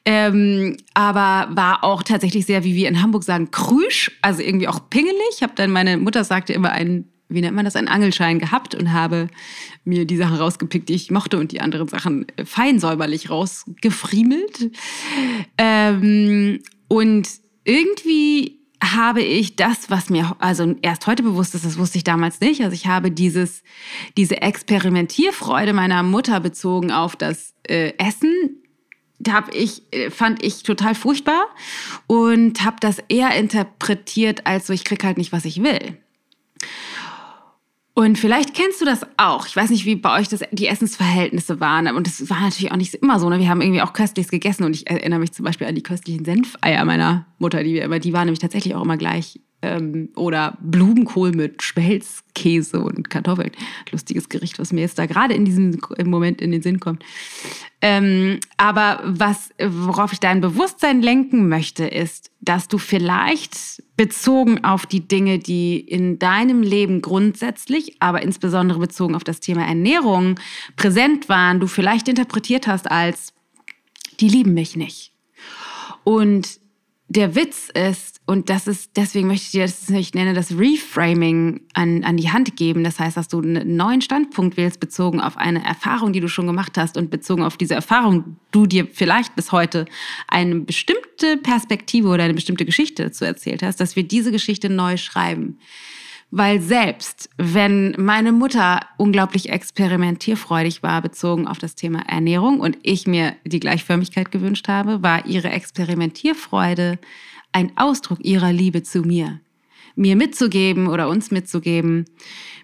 Ähm, 0.05 0.79
aber 0.95 1.55
war 1.55 1.85
auch 1.85 2.03
tatsächlich 2.03 2.45
sehr, 2.45 2.65
wie 2.65 2.75
wir 2.75 2.89
in 2.89 3.01
Hamburg 3.01 3.23
sagen, 3.23 3.53
krüsch, 3.53 4.11
also 4.23 4.43
irgendwie 4.43 4.67
auch 4.67 4.91
pingelig. 4.91 5.15
Ich 5.37 5.43
habe 5.45 5.53
dann, 5.55 5.71
meine 5.71 5.97
Mutter 5.97 6.25
sagte 6.25 6.53
immer 6.53 6.73
einen, 6.73 7.09
wie 7.29 7.41
nennt 7.41 7.55
man 7.55 7.65
das, 7.65 7.77
einen 7.77 7.89
Angelschein 7.89 8.41
gehabt 8.41 8.75
und 8.75 8.93
habe 8.93 9.29
mir 9.85 10.05
die 10.05 10.17
Sachen 10.17 10.37
rausgepickt, 10.37 10.89
die 10.89 10.95
ich 10.95 11.11
mochte 11.11 11.39
und 11.39 11.53
die 11.53 11.61
anderen 11.61 11.87
Sachen 11.87 12.27
fein 12.45 12.81
säuberlich 12.81 13.31
rausgefriemelt. 13.31 14.73
Ähm, 15.59 16.61
und 16.89 17.29
irgendwie 17.65 18.62
habe 18.83 19.23
ich 19.23 19.57
das, 19.57 19.91
was 19.91 20.11
mir 20.11 20.37
also 20.41 20.75
erst 20.83 21.07
heute 21.07 21.23
bewusst 21.23 21.55
ist, 21.55 21.65
das 21.65 21.79
wusste 21.79 21.99
ich 21.99 22.05
damals 22.05 22.41
nicht. 22.41 22.63
Also 22.63 22.75
ich 22.75 22.87
habe 22.87 23.11
dieses, 23.11 23.63
diese 24.17 24.43
Experimentierfreude 24.43 25.73
meiner 25.73 26.03
Mutter 26.03 26.41
bezogen 26.41 26.91
auf 26.91 27.15
das 27.15 27.55
äh, 27.63 27.93
Essen, 27.99 28.63
habe 29.29 29.53
ich, 29.53 29.83
äh, 29.93 30.11
fand 30.11 30.43
ich 30.43 30.65
total 30.65 30.97
furchtbar 30.97 31.47
und 32.09 32.65
habe 32.65 32.77
das 32.81 32.99
eher 33.09 33.35
interpretiert 33.37 34.47
als 34.47 34.67
so, 34.67 34.73
ich 34.73 34.85
krieg 34.85 35.05
halt 35.05 35.17
nicht, 35.17 35.33
was 35.33 35.45
ich 35.45 35.63
will. 35.63 35.97
Und 37.95 38.19
vielleicht 38.19 38.55
kennst 38.55 38.81
du 38.81 38.87
das 38.87 39.07
auch. 39.19 39.47
Ich 39.47 39.55
weiß 39.55 39.69
nicht, 39.69 39.85
wie 39.85 39.97
bei 39.97 40.19
euch 40.19 40.29
das, 40.29 40.41
die 40.51 40.67
Essensverhältnisse 40.67 41.61
waren. 41.61 41.95
Und 41.95 42.07
das 42.07 42.31
war 42.31 42.41
natürlich 42.41 42.73
auch 42.73 42.77
nicht 42.77 42.95
immer 42.95 43.21
so. 43.21 43.29
Ne? 43.29 43.39
Wir 43.39 43.51
haben 43.51 43.61
irgendwie 43.61 43.83
auch 43.83 43.93
köstliches 43.93 44.31
gegessen. 44.31 44.65
Und 44.65 44.75
ich 44.75 44.89
erinnere 44.89 45.21
mich 45.21 45.33
zum 45.33 45.45
Beispiel 45.45 45.67
an 45.67 45.75
die 45.75 45.83
köstlichen 45.83 46.25
Senfeier 46.25 46.85
meiner 46.87 47.27
Mutter, 47.39 47.63
die 47.63 47.75
wir 47.75 47.83
immer, 47.83 47.99
die 47.99 48.15
waren 48.15 48.25
nämlich 48.25 48.39
tatsächlich 48.39 48.75
auch 48.75 48.83
immer 48.83 48.97
gleich 48.97 49.41
ähm, 49.61 50.09
oder 50.17 50.57
Blumenkohl 50.61 51.33
mit 51.33 51.63
Spelzkäse 51.63 52.81
und 52.81 53.11
Kartoffeln. 53.11 53.53
Lustiges 53.91 54.31
Gericht, 54.31 54.59
was 54.59 54.73
mir 54.73 54.81
jetzt 54.81 54.99
da 54.99 55.05
gerade 55.05 55.35
in 55.35 55.45
diesem 55.45 55.79
Moment 56.05 56.41
in 56.41 56.51
den 56.51 56.63
Sinn 56.63 56.81
kommt. 56.81 57.05
Ähm, 57.85 58.39
aber 58.57 59.01
was, 59.03 59.51
worauf 59.59 60.13
ich 60.13 60.21
dein 60.21 60.41
Bewusstsein 60.41 61.03
lenken 61.03 61.49
möchte, 61.49 61.85
ist, 61.85 62.31
dass 62.41 62.69
du 62.69 62.79
vielleicht 62.79 63.83
bezogen 63.97 64.63
auf 64.63 64.87
die 64.87 65.07
Dinge, 65.07 65.41
die 65.41 65.81
in 65.81 66.21
deinem 66.21 66.63
Leben 66.63 67.03
grundsätzlich, 67.03 67.97
aber 68.01 68.23
insbesondere 68.23 68.79
bezogen 68.79 69.17
auf 69.17 69.25
das 69.25 69.41
Thema 69.41 69.67
Ernährung 69.67 70.39
präsent 70.77 71.29
waren, 71.29 71.59
du 71.59 71.67
vielleicht 71.67 72.09
interpretiert 72.09 72.69
hast 72.69 72.89
als, 72.89 73.33
die 74.21 74.29
lieben 74.29 74.55
mich 74.55 74.77
nicht. 74.77 75.13
Und 76.05 76.62
der 77.13 77.35
Witz 77.35 77.69
ist, 77.69 78.21
und 78.25 78.49
das 78.49 78.67
ist, 78.67 78.93
deswegen 78.97 79.27
möchte 79.27 79.45
ich 79.45 79.51
dir 79.51 79.63
das, 79.63 79.91
ich 79.91 80.15
nenne 80.15 80.33
das 80.33 80.53
Reframing 80.53 81.61
an, 81.75 82.05
an 82.05 82.17
die 82.17 82.31
Hand 82.31 82.57
geben. 82.57 82.85
Das 82.85 82.99
heißt, 82.99 83.17
dass 83.17 83.29
du 83.29 83.41
einen 83.41 83.77
neuen 83.77 84.01
Standpunkt 84.01 84.57
wählst, 84.57 84.81
bezogen 84.81 85.21
auf 85.21 85.37
eine 85.37 85.63
Erfahrung, 85.65 86.13
die 86.13 86.21
du 86.21 86.29
schon 86.29 86.47
gemacht 86.47 86.79
hast 86.79 86.97
und 86.97 87.11
bezogen 87.11 87.43
auf 87.43 87.57
diese 87.57 87.75
Erfahrung, 87.75 88.37
du 88.51 88.67
dir 88.67 88.87
vielleicht 88.91 89.37
bis 89.37 89.53
heute 89.53 89.85
eine 90.29 90.61
bestimmte 90.61 91.37
Perspektive 91.37 92.09
oder 92.09 92.25
eine 92.25 92.35
bestimmte 92.35 92.65
Geschichte 92.65 93.05
dazu 93.05 93.25
erzählt 93.25 93.63
hast, 93.63 93.81
dass 93.81 93.97
wir 93.97 94.05
diese 94.05 94.33
Geschichte 94.33 94.71
neu 94.71 94.97
schreiben. 94.97 95.59
Weil 96.35 96.63
selbst 96.63 97.29
wenn 97.37 97.95
meine 97.99 98.33
Mutter 98.33 98.81
unglaublich 98.97 99.51
experimentierfreudig 99.51 100.83
war, 100.83 101.03
bezogen 101.03 101.47
auf 101.47 101.59
das 101.59 101.75
Thema 101.75 102.09
Ernährung 102.09 102.59
und 102.59 102.79
ich 102.83 103.07
mir 103.07 103.37
die 103.45 103.61
Gleichförmigkeit 103.61 104.33
gewünscht 104.33 104.67
habe, 104.67 105.03
war 105.03 105.27
ihre 105.27 105.51
Experimentierfreude 105.51 106.99
ein 107.53 107.77
Ausdruck 107.77 108.25
ihrer 108.25 108.51
Liebe 108.51 108.83
zu 108.83 109.03
mir. 109.03 109.41
Mir 109.95 110.17
mitzugeben 110.17 110.87
oder 110.87 111.11
uns 111.11 111.31
mitzugeben, 111.31 112.07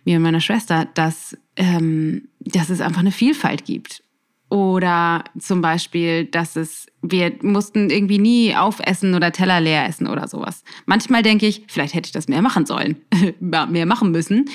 mir 0.07 0.17
und 0.17 0.23
meiner 0.23 0.41
Schwester, 0.41 0.87
dass, 0.95 1.37
ähm, 1.57 2.29
dass 2.41 2.71
es 2.71 2.81
einfach 2.81 3.01
eine 3.01 3.13
Vielfalt 3.13 3.67
gibt 3.67 4.03
oder 4.51 5.25
zum 5.39 5.61
Beispiel, 5.61 6.25
dass 6.25 6.57
es, 6.57 6.87
wir 7.03 7.35
mussten 7.43 7.91
irgendwie 7.91 8.19
nie 8.19 8.57
aufessen 8.57 9.15
oder 9.15 9.31
Teller 9.31 9.61
leer 9.61 9.87
essen 9.87 10.07
oder 10.07 10.27
sowas. 10.27 10.65
Manchmal 10.87 11.23
denke 11.23 11.47
ich, 11.47 11.65
vielleicht 11.69 11.93
hätte 11.93 12.07
ich 12.07 12.13
das 12.13 12.29
mehr 12.29 12.41
machen 12.41 12.65
sollen, 12.65 12.97
mehr 13.41 13.85
machen 13.85 14.11
müssen. 14.11 14.47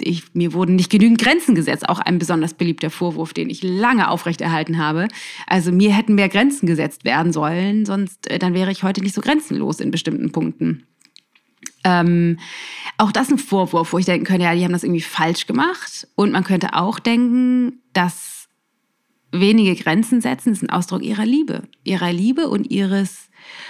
Ich, 0.00 0.34
mir 0.34 0.54
wurden 0.54 0.76
nicht 0.76 0.90
genügend 0.90 1.20
Grenzen 1.20 1.54
gesetzt, 1.54 1.88
auch 1.88 1.98
ein 1.98 2.18
besonders 2.18 2.54
beliebter 2.54 2.88
Vorwurf, 2.88 3.34
den 3.34 3.50
ich 3.50 3.62
lange 3.62 4.08
aufrechterhalten 4.08 4.78
habe. 4.78 5.08
Also 5.46 5.72
mir 5.72 5.94
hätten 5.94 6.14
mehr 6.14 6.30
Grenzen 6.30 6.66
gesetzt 6.66 7.04
werden 7.04 7.32
sollen, 7.32 7.84
sonst 7.84 8.30
äh, 8.30 8.38
dann 8.38 8.54
wäre 8.54 8.72
ich 8.72 8.82
heute 8.82 9.02
nicht 9.02 9.14
so 9.14 9.20
grenzenlos 9.20 9.78
in 9.78 9.90
bestimmten 9.90 10.32
Punkten. 10.32 10.86
Ähm, 11.84 12.38
auch 12.96 13.12
das 13.12 13.30
ein 13.30 13.38
Vorwurf, 13.38 13.92
wo 13.92 13.98
ich 13.98 14.06
denken 14.06 14.24
könnte, 14.24 14.44
ja, 14.44 14.54
die 14.54 14.64
haben 14.64 14.72
das 14.72 14.84
irgendwie 14.84 15.02
falsch 15.02 15.46
gemacht. 15.46 16.08
Und 16.14 16.32
man 16.32 16.44
könnte 16.44 16.72
auch 16.72 16.98
denken, 16.98 17.80
dass 17.92 18.33
wenige 19.40 19.74
Grenzen 19.74 20.20
setzen, 20.20 20.52
ist 20.52 20.62
ein 20.62 20.70
Ausdruck 20.70 21.02
ihrer 21.02 21.26
Liebe. 21.26 21.62
Ihrer 21.82 22.12
Liebe 22.12 22.48
und 22.48 22.70
ihres 22.70 23.28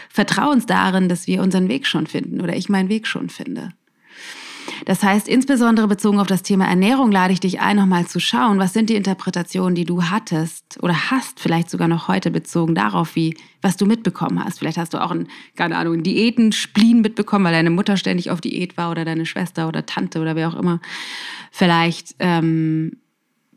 Vertrauens 0.08 0.66
darin, 0.66 1.08
dass 1.08 1.26
wir 1.26 1.42
unseren 1.42 1.68
Weg 1.68 1.86
schon 1.86 2.06
finden 2.06 2.40
oder 2.40 2.56
ich 2.56 2.68
meinen 2.68 2.88
Weg 2.88 3.06
schon 3.06 3.28
finde. 3.28 3.70
Das 4.86 5.02
heißt, 5.02 5.28
insbesondere 5.28 5.88
bezogen 5.88 6.18
auf 6.18 6.26
das 6.26 6.42
Thema 6.42 6.66
Ernährung 6.66 7.10
lade 7.10 7.32
ich 7.32 7.40
dich 7.40 7.60
ein, 7.60 7.76
nochmal 7.76 8.06
zu 8.06 8.20
schauen, 8.20 8.58
was 8.58 8.72
sind 8.72 8.90
die 8.90 8.96
Interpretationen, 8.96 9.74
die 9.74 9.84
du 9.84 10.04
hattest 10.04 10.78
oder 10.82 11.10
hast, 11.10 11.40
vielleicht 11.40 11.70
sogar 11.70 11.88
noch 11.88 12.08
heute 12.08 12.30
bezogen 12.30 12.74
darauf, 12.74 13.16
wie, 13.16 13.36
was 13.62 13.76
du 13.76 13.86
mitbekommen 13.86 14.42
hast. 14.42 14.58
Vielleicht 14.58 14.78
hast 14.78 14.94
du 14.94 15.02
auch 15.02 15.10
ein, 15.10 15.28
keine 15.56 15.76
Ahnung, 15.76 16.02
Diäten, 16.02 16.52
Spleen 16.52 17.00
mitbekommen, 17.00 17.44
weil 17.44 17.52
deine 17.52 17.70
Mutter 17.70 17.96
ständig 17.96 18.30
auf 18.30 18.40
Diät 18.40 18.76
war 18.76 18.90
oder 18.90 19.04
deine 19.04 19.26
Schwester 19.26 19.68
oder 19.68 19.86
Tante 19.86 20.20
oder 20.20 20.36
wer 20.36 20.48
auch 20.48 20.58
immer. 20.58 20.80
Vielleicht 21.50 22.14
ähm, 22.18 22.96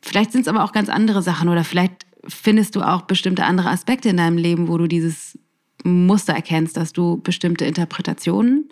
Vielleicht 0.01 0.31
sind 0.31 0.41
es 0.41 0.47
aber 0.47 0.63
auch 0.63 0.71
ganz 0.71 0.89
andere 0.89 1.21
Sachen 1.21 1.49
oder 1.49 1.63
vielleicht 1.63 2.05
findest 2.27 2.75
du 2.75 2.81
auch 2.81 3.03
bestimmte 3.03 3.45
andere 3.45 3.69
Aspekte 3.69 4.10
in 4.10 4.17
deinem 4.17 4.38
Leben, 4.38 4.67
wo 4.67 4.77
du 4.77 4.88
dieses 4.88 5.38
Muster 5.83 6.33
erkennst, 6.33 6.77
dass 6.77 6.93
du 6.93 7.21
bestimmte 7.21 7.65
Interpretationen 7.65 8.69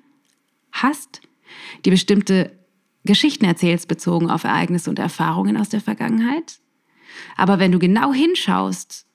hast, 0.71 1.21
die 1.85 1.89
bestimmte 1.89 2.51
Geschichten 3.05 3.45
erzählst 3.45 3.87
bezogen 3.87 4.29
auf 4.29 4.43
Ereignisse 4.43 4.89
und 4.89 4.99
Erfahrungen 4.99 5.57
aus 5.57 5.69
der 5.69 5.81
Vergangenheit. 5.81 6.59
Aber 7.37 7.59
wenn 7.59 7.71
du 7.71 7.79
genau 7.79 8.11
hinschaust, 8.13 9.05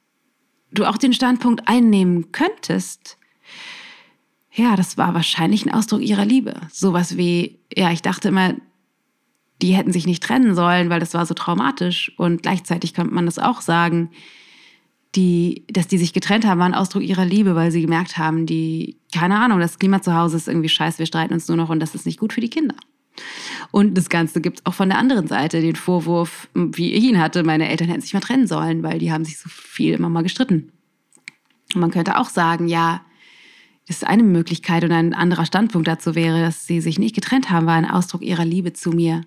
du 0.73 0.85
auch 0.85 0.97
den 0.97 1.13
Standpunkt 1.13 1.69
einnehmen 1.69 2.33
könntest, 2.33 3.19
ja, 4.53 4.77
das 4.77 4.97
war 4.97 5.15
wahrscheinlich 5.15 5.65
ein 5.65 5.73
Ausdruck 5.73 6.01
ihrer 6.01 6.25
Liebe. 6.25 6.55
Sowas 6.73 7.17
wie, 7.17 7.59
ja, 7.77 7.91
ich 7.93 8.03
dachte 8.03 8.29
immer, 8.29 8.55
die 9.63 9.73
hätten 9.75 9.93
sich 9.93 10.07
nicht 10.07 10.23
trennen 10.23 10.55
sollen, 10.55 10.91
weil 10.91 11.01
das 11.01 11.15
war 11.15 11.27
so 11.27 11.35
traumatisch. 11.35 12.13
Und 12.17 12.43
gleichzeitig 12.43 12.95
könnte 12.95 13.15
man 13.15 13.27
das 13.27 13.39
auch 13.39 13.61
sagen, 13.61 14.11
die, 15.15 15.65
dass 15.69 15.89
die 15.89 15.99
sich 15.99 16.13
getrennt 16.13 16.47
haben, 16.47 16.61
war 16.61 16.67
ein 16.67 16.75
Ausdruck 16.75 17.03
ihrer 17.03 17.25
Liebe, 17.25 17.55
weil 17.55 17.73
sie 17.73 17.81
gemerkt 17.81 18.17
haben, 18.17 18.47
die, 18.47 18.99
keine 19.13 19.39
Ahnung, 19.39 19.59
das 19.59 19.79
Klima 19.79 20.03
zu 20.03 20.15
Hause 20.15 20.37
ist 20.37 20.49
irgendwie 20.49 20.69
scheiße, 20.69 20.99
wir 20.99 21.07
streiten 21.07 21.35
uns 21.35 21.49
nur 21.49 21.57
noch 21.57 21.69
und 21.69 21.81
das 21.81 21.95
ist 21.95 22.07
nicht 22.07 22.21
gut 22.21 22.33
für 22.33 22.41
die 22.41 22.51
Kinder. 22.51 22.77
Und 23.73 23.99
das 23.99 24.09
Ganze 24.09 24.41
gibt 24.41 24.61
es 24.61 24.67
auch 24.67 24.75
von 24.75 24.89
der 24.89 24.99
anderen 24.99 25.27
Seite 25.27 25.61
den 25.61 25.75
Vorwurf, 25.75 26.49
wie 26.55 26.93
ich 26.93 27.05
ihn 27.05 27.21
hatte, 27.21 27.43
meine 27.43 27.69
Eltern 27.69 27.89
hätten 27.89 28.01
sich 28.01 28.15
mal 28.15 28.21
trennen 28.21 28.47
sollen, 28.47 28.83
weil 28.83 28.99
die 28.99 29.13
haben 29.13 29.25
sich 29.25 29.39
so 29.39 29.49
viel 29.49 29.95
immer 29.95 30.09
mal 30.09 30.23
gestritten. 30.23 30.73
Und 31.75 31.81
man 31.81 31.91
könnte 31.91 32.19
auch 32.19 32.29
sagen, 32.29 32.69
ja, 32.69 33.03
das 33.89 33.97
ist 33.97 34.07
eine 34.07 34.23
Möglichkeit 34.23 34.85
und 34.85 34.93
ein 34.93 35.13
anderer 35.13 35.45
Standpunkt 35.45 35.89
dazu 35.89 36.15
wäre, 36.15 36.41
dass 36.41 36.67
sie 36.67 36.81
sich 36.81 37.01
nicht 37.01 37.15
getrennt 37.15 37.51
haben, 37.51 37.67
war 37.67 37.75
ein 37.75 37.91
Ausdruck 37.91 38.23
ihrer 38.23 38.45
Liebe 38.45 38.73
zu 38.73 38.91
mir 38.91 39.23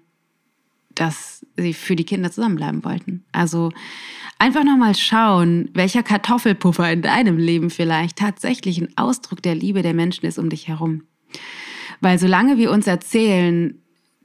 dass 0.95 1.45
sie 1.58 1.73
für 1.73 1.95
die 1.95 2.06
Kinder 2.06 2.32
zusammenbleiben 2.32 2.84
wollten. 2.84 3.23
Also 3.32 3.71
einfach 4.39 4.63
nochmal 4.63 4.95
schauen, 4.95 5.69
welcher 5.73 6.03
Kartoffelpuffer 6.03 6.91
in 6.91 7.01
deinem 7.01 7.38
Leben 7.38 7.69
vielleicht 7.69 8.17
tatsächlich 8.17 8.79
ein 8.79 8.97
Ausdruck 8.97 9.41
der 9.41 9.56
Liebe 9.56 9.82
der 9.82 9.93
Menschen 9.93 10.25
ist 10.25 10.39
um 10.39 10.49
dich 10.49 10.67
herum. 10.67 11.03
Weil 12.01 12.19
solange 12.19 12.58
wir 12.58 12.71
uns 12.71 12.88
erzählen, 12.88 13.79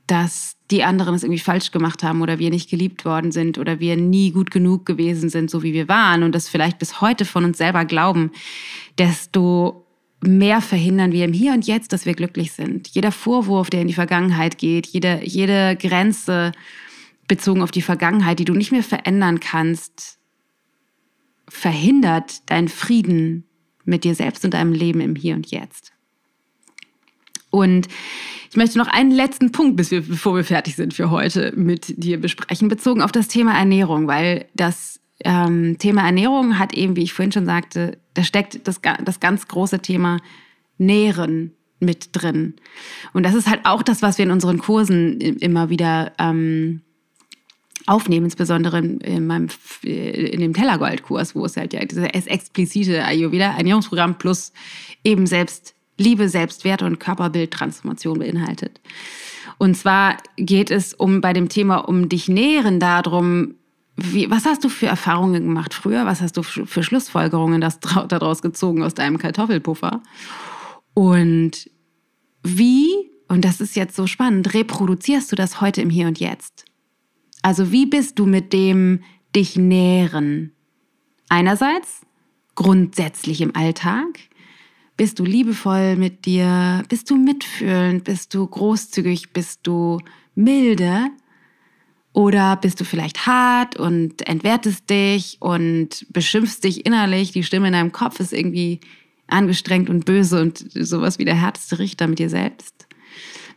dass 0.07 0.57
die 0.71 0.85
anderen 0.85 1.15
es 1.15 1.23
irgendwie 1.23 1.41
falsch 1.41 1.71
gemacht 1.71 2.03
haben 2.03 2.23
oder 2.23 2.39
wir 2.39 2.51
nicht 2.51 2.69
geliebt 2.69 3.05
worden 3.05 3.31
sind 3.31 3.59
oder 3.59 3.79
wir 3.81 3.97
nie 3.97 4.33
gut 4.33 4.51
genug 4.51 4.85
gewesen 4.85 5.29
sind, 5.29 5.51
so 5.51 5.63
wie 5.63 5.73
wir 5.73 5.89
waren 5.89 6.23
und 6.23 6.35
das 6.35 6.49
vielleicht 6.49 6.79
bis 6.79 7.01
heute 7.01 7.25
von 7.25 7.45
uns 7.45 7.59
selber 7.59 7.85
glauben, 7.85 8.33
desto 8.99 9.88
mehr 10.21 10.61
verhindern 10.61 11.13
wir 11.13 11.25
im 11.25 11.33
Hier 11.33 11.53
und 11.53 11.67
Jetzt, 11.67 11.93
dass 11.93 12.07
wir 12.07 12.15
glücklich 12.15 12.53
sind. 12.53 12.89
Jeder 12.89 13.13
Vorwurf, 13.13 13.71
der 13.71 13.83
in 13.83 13.89
die 13.89 13.95
Vergangenheit 13.95 14.59
geht, 14.59 14.87
jede, 14.87 15.21
jede 15.25 15.77
Grenze 15.77 16.53
bezogen 17.29 17.63
auf 17.63 17.71
die 17.71 17.83
Vergangenheit, 17.83 18.39
die 18.39 18.45
du 18.45 18.55
nicht 18.55 18.73
mehr 18.73 18.83
verändern 18.83 19.39
kannst, 19.41 20.19
verhindert 21.49 22.51
deinen 22.51 22.69
Frieden 22.69 23.45
mit 23.85 24.05
dir 24.05 24.15
selbst 24.15 24.45
und 24.45 24.55
deinem 24.55 24.73
Leben 24.73 25.01
im 25.01 25.15
Hier 25.15 25.35
und 25.35 25.51
Jetzt. 25.51 25.93
Und 27.51 27.89
ich 28.51 28.57
möchte 28.57 28.79
noch 28.79 28.89
einen 28.89 29.11
letzten 29.11 29.53
Punkt, 29.53 29.77
bis 29.77 29.91
wir, 29.91 30.03
bevor 30.03 30.35
wir 30.37 30.45
fertig 30.45 30.77
sind 30.77 30.95
für 30.95 31.11
heute, 31.11 31.53
mit 31.57 32.03
dir 32.03 32.21
besprechen, 32.21 32.69
bezogen 32.69 33.03
auf 33.03 33.13
das 33.13 33.29
Thema 33.29 33.57
Ernährung, 33.57 34.07
weil 34.07 34.47
das 34.55 34.98
ähm, 35.25 35.79
Thema 35.79 36.03
Ernährung 36.07 36.59
hat 36.59 36.75
eben, 36.75 36.97
wie 36.97 37.03
ich 37.03 37.13
vorhin 37.13 37.33
schon 37.33 37.47
sagte, 37.47 37.99
da 38.15 38.23
steckt 38.23 38.67
das, 38.67 38.81
das 39.05 39.21
ganz 39.21 39.49
große 39.49 39.81
Thema 39.81 40.19
Nähren 40.79 41.53
mit 41.81 42.11
drin. 42.13 42.55
Und 43.13 43.25
das 43.25 43.35
ist 43.35 43.49
halt 43.49 43.61
auch 43.65 43.83
das, 43.83 44.03
was 44.03 44.19
wir 44.19 44.25
in 44.25 44.31
unseren 44.31 44.59
Kursen 44.59 45.21
immer 45.21 45.71
wieder 45.71 46.13
ähm, 46.19 46.83
aufnehmen, 47.87 48.27
insbesondere 48.27 48.79
in, 48.79 49.27
meinem, 49.27 49.49
in 49.83 50.41
dem 50.41 50.55
Tellergold-Kurs, 50.55 51.35
wo 51.35 51.45
es 51.45 51.57
halt 51.57 51.73
ja 51.73 51.85
dieses 51.85 52.05
explizite 52.27 53.05
Ayurveda, 53.05 53.57
Ernährungsprogramm 53.57 54.19
plus 54.19 54.53
eben 55.05 55.27
selbst 55.27 55.75
Liebe, 55.97 56.29
Selbstwert 56.29 56.83
und 56.83 57.01
Körperbildtransformation 57.01 58.21
beinhaltet. 58.21 58.81
Und 59.59 59.77
zwar 59.77 60.17
geht 60.37 60.71
es 60.71 60.95
um 60.95 61.21
bei 61.21 61.33
dem 61.33 61.49
Thema 61.49 61.79
um 61.79 62.09
dich 62.09 62.29
nähren 62.29 62.79
darum, 62.79 63.55
wie, 64.01 64.31
was 64.31 64.45
hast 64.45 64.63
du 64.63 64.69
für 64.69 64.87
Erfahrungen 64.87 65.43
gemacht 65.43 65.75
früher? 65.75 66.07
Was 66.07 66.21
hast 66.21 66.37
du 66.37 66.45
für 66.45 66.83
Schlussfolgerungen 66.85 67.61
das, 67.61 67.81
daraus 67.81 68.43
gezogen 68.43 68.85
aus 68.85 68.95
deinem 68.95 69.19
Kartoffelpuffer? 69.19 70.03
Und 70.95 71.69
wie, 72.45 72.89
und 73.27 73.45
das 73.45 73.61
ist 73.61 73.75
jetzt 73.75 73.97
so 73.97 74.07
spannend, 74.07 74.55
reproduzierst 74.55 75.31
du 75.33 75.37
das 75.37 75.61
heute 75.61 75.83
im 75.83 75.91
Hier 75.91 76.07
und 76.07 76.21
Jetzt? 76.21 76.65
Also 77.43 77.73
wie 77.73 77.87
bist 77.87 78.21
du 78.21 78.27
mit 78.27 78.53
dem 78.53 79.01
dich 79.35 79.57
nähren? 79.57 80.53
Einerseits 81.29 82.03
grundsätzlich 82.55 83.41
im 83.41 83.55
Alltag. 83.57 84.21
Bist 84.97 85.19
du 85.19 85.25
liebevoll 85.25 85.97
mit 85.97 86.25
dir? 86.25 86.85
Bist 86.89 87.11
du 87.11 87.17
mitfühlend? 87.17 88.05
Bist 88.05 88.33
du 88.33 88.47
großzügig? 88.47 89.33
Bist 89.33 89.61
du 89.65 90.01
milde? 90.37 91.11
Oder 92.19 92.57
bist 92.57 92.81
du 92.81 92.85
vielleicht 92.85 93.29
hart 93.29 93.77
und 93.77 94.27
entwertest 94.27 94.91
dich 94.91 95.37
und 95.39 96.05
beschimpfst 96.09 96.65
dich 96.65 96.85
innerlich? 96.85 97.31
Die 97.31 97.45
Stimme 97.45 97.69
in 97.69 97.75
deinem 97.75 97.93
Kopf 97.93 98.19
ist 98.19 98.33
irgendwie 98.33 98.81
angestrengt 99.29 99.89
und 99.89 100.05
böse 100.05 100.43
und 100.43 100.69
sowas 100.75 101.21
wie 101.21 101.25
der 101.25 101.41
härteste 101.41 101.79
Richter 101.79 102.09
mit 102.09 102.19
dir 102.19 102.29
selbst. 102.29 102.89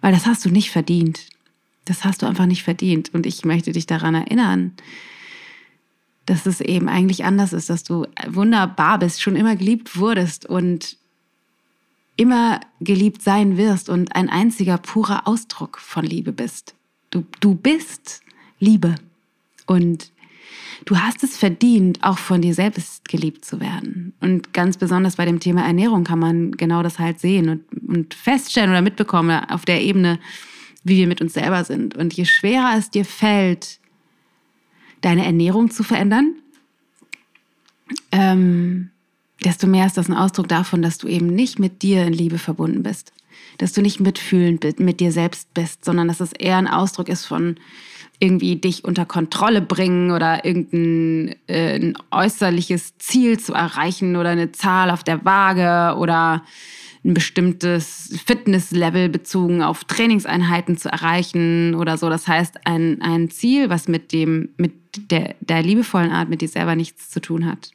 Weil 0.01 0.13
das 0.13 0.27
hast 0.27 0.45
du 0.45 0.49
nicht 0.49 0.69
verdient. 0.69 1.21
Das 1.85 2.05
hast 2.05 2.21
du 2.21 2.27
einfach 2.27 2.45
nicht 2.45 2.61
verdient. 2.61 3.11
Und 3.15 3.25
ich 3.25 3.45
möchte 3.45 3.71
dich 3.71 3.87
daran 3.87 4.13
erinnern, 4.13 4.73
dass 6.27 6.45
es 6.45 6.61
eben 6.61 6.87
eigentlich 6.87 7.25
anders 7.25 7.53
ist, 7.53 7.71
dass 7.71 7.81
du 7.81 8.05
wunderbar 8.27 8.99
bist, 8.99 9.23
schon 9.23 9.35
immer 9.35 9.55
geliebt 9.55 9.97
wurdest 9.97 10.45
und 10.45 10.97
immer 12.15 12.59
geliebt 12.79 13.23
sein 13.23 13.57
wirst 13.57 13.89
und 13.89 14.15
ein 14.15 14.29
einziger 14.29 14.77
purer 14.77 15.27
Ausdruck 15.27 15.79
von 15.79 16.05
Liebe 16.05 16.31
bist. 16.31 16.75
Du, 17.09 17.25
du 17.39 17.55
bist 17.55 18.21
Liebe. 18.61 18.95
Und 19.65 20.11
du 20.85 20.97
hast 20.97 21.23
es 21.23 21.35
verdient, 21.35 22.01
auch 22.03 22.17
von 22.17 22.41
dir 22.41 22.53
selbst 22.53 23.09
geliebt 23.09 23.43
zu 23.43 23.59
werden. 23.59 24.13
Und 24.21 24.53
ganz 24.53 24.77
besonders 24.77 25.17
bei 25.17 25.25
dem 25.25 25.41
Thema 25.41 25.65
Ernährung 25.65 26.05
kann 26.05 26.19
man 26.19 26.51
genau 26.51 26.83
das 26.83 26.99
halt 26.99 27.19
sehen 27.19 27.49
und, 27.49 27.89
und 27.89 28.13
feststellen 28.13 28.69
oder 28.69 28.81
mitbekommen 28.81 29.43
auf 29.49 29.65
der 29.65 29.81
Ebene, 29.81 30.19
wie 30.83 30.97
wir 30.97 31.07
mit 31.07 31.21
uns 31.21 31.33
selber 31.33 31.63
sind. 31.63 31.95
Und 31.95 32.13
je 32.13 32.25
schwerer 32.25 32.75
es 32.77 32.89
dir 32.89 33.03
fällt, 33.05 33.79
deine 35.01 35.25
Ernährung 35.25 35.71
zu 35.71 35.83
verändern, 35.83 36.35
ähm, 38.11 38.91
desto 39.43 39.67
mehr 39.67 39.87
ist 39.87 39.97
das 39.97 40.07
ein 40.07 40.15
Ausdruck 40.15 40.47
davon, 40.47 40.81
dass 40.81 40.97
du 40.99 41.07
eben 41.07 41.27
nicht 41.27 41.59
mit 41.59 41.81
dir 41.81 42.05
in 42.05 42.13
Liebe 42.13 42.37
verbunden 42.37 42.83
bist. 42.83 43.11
Dass 43.57 43.73
du 43.73 43.81
nicht 43.81 43.99
mitfühlend 43.99 44.79
mit 44.79 44.99
dir 44.99 45.11
selbst 45.11 45.53
bist, 45.53 45.83
sondern 45.83 46.07
dass 46.07 46.19
es 46.19 46.31
eher 46.31 46.57
ein 46.57 46.67
Ausdruck 46.67 47.09
ist 47.09 47.25
von 47.25 47.55
irgendwie 48.21 48.55
dich 48.55 48.85
unter 48.85 49.05
Kontrolle 49.05 49.61
bringen 49.61 50.11
oder 50.11 50.45
irgendein 50.45 51.35
äh, 51.47 51.93
äußerliches 52.11 52.97
Ziel 52.99 53.39
zu 53.39 53.53
erreichen 53.53 54.15
oder 54.15 54.29
eine 54.29 54.51
Zahl 54.51 54.91
auf 54.91 55.03
der 55.03 55.25
Waage 55.25 55.97
oder 55.97 56.43
ein 57.03 57.15
bestimmtes 57.15 58.15
Fitnesslevel 58.25 59.09
bezogen 59.09 59.63
auf 59.63 59.85
Trainingseinheiten 59.85 60.77
zu 60.77 60.89
erreichen 60.89 61.73
oder 61.73 61.97
so. 61.97 62.09
Das 62.09 62.27
heißt, 62.27 62.59
ein, 62.65 63.01
ein 63.01 63.31
Ziel, 63.31 63.71
was 63.71 63.87
mit 63.87 64.11
dem, 64.11 64.49
mit 64.57 64.73
der, 65.09 65.33
der 65.39 65.63
liebevollen 65.63 66.11
Art 66.11 66.29
mit 66.29 66.41
dir 66.41 66.47
selber 66.47 66.75
nichts 66.75 67.09
zu 67.09 67.21
tun 67.21 67.47
hat. 67.47 67.71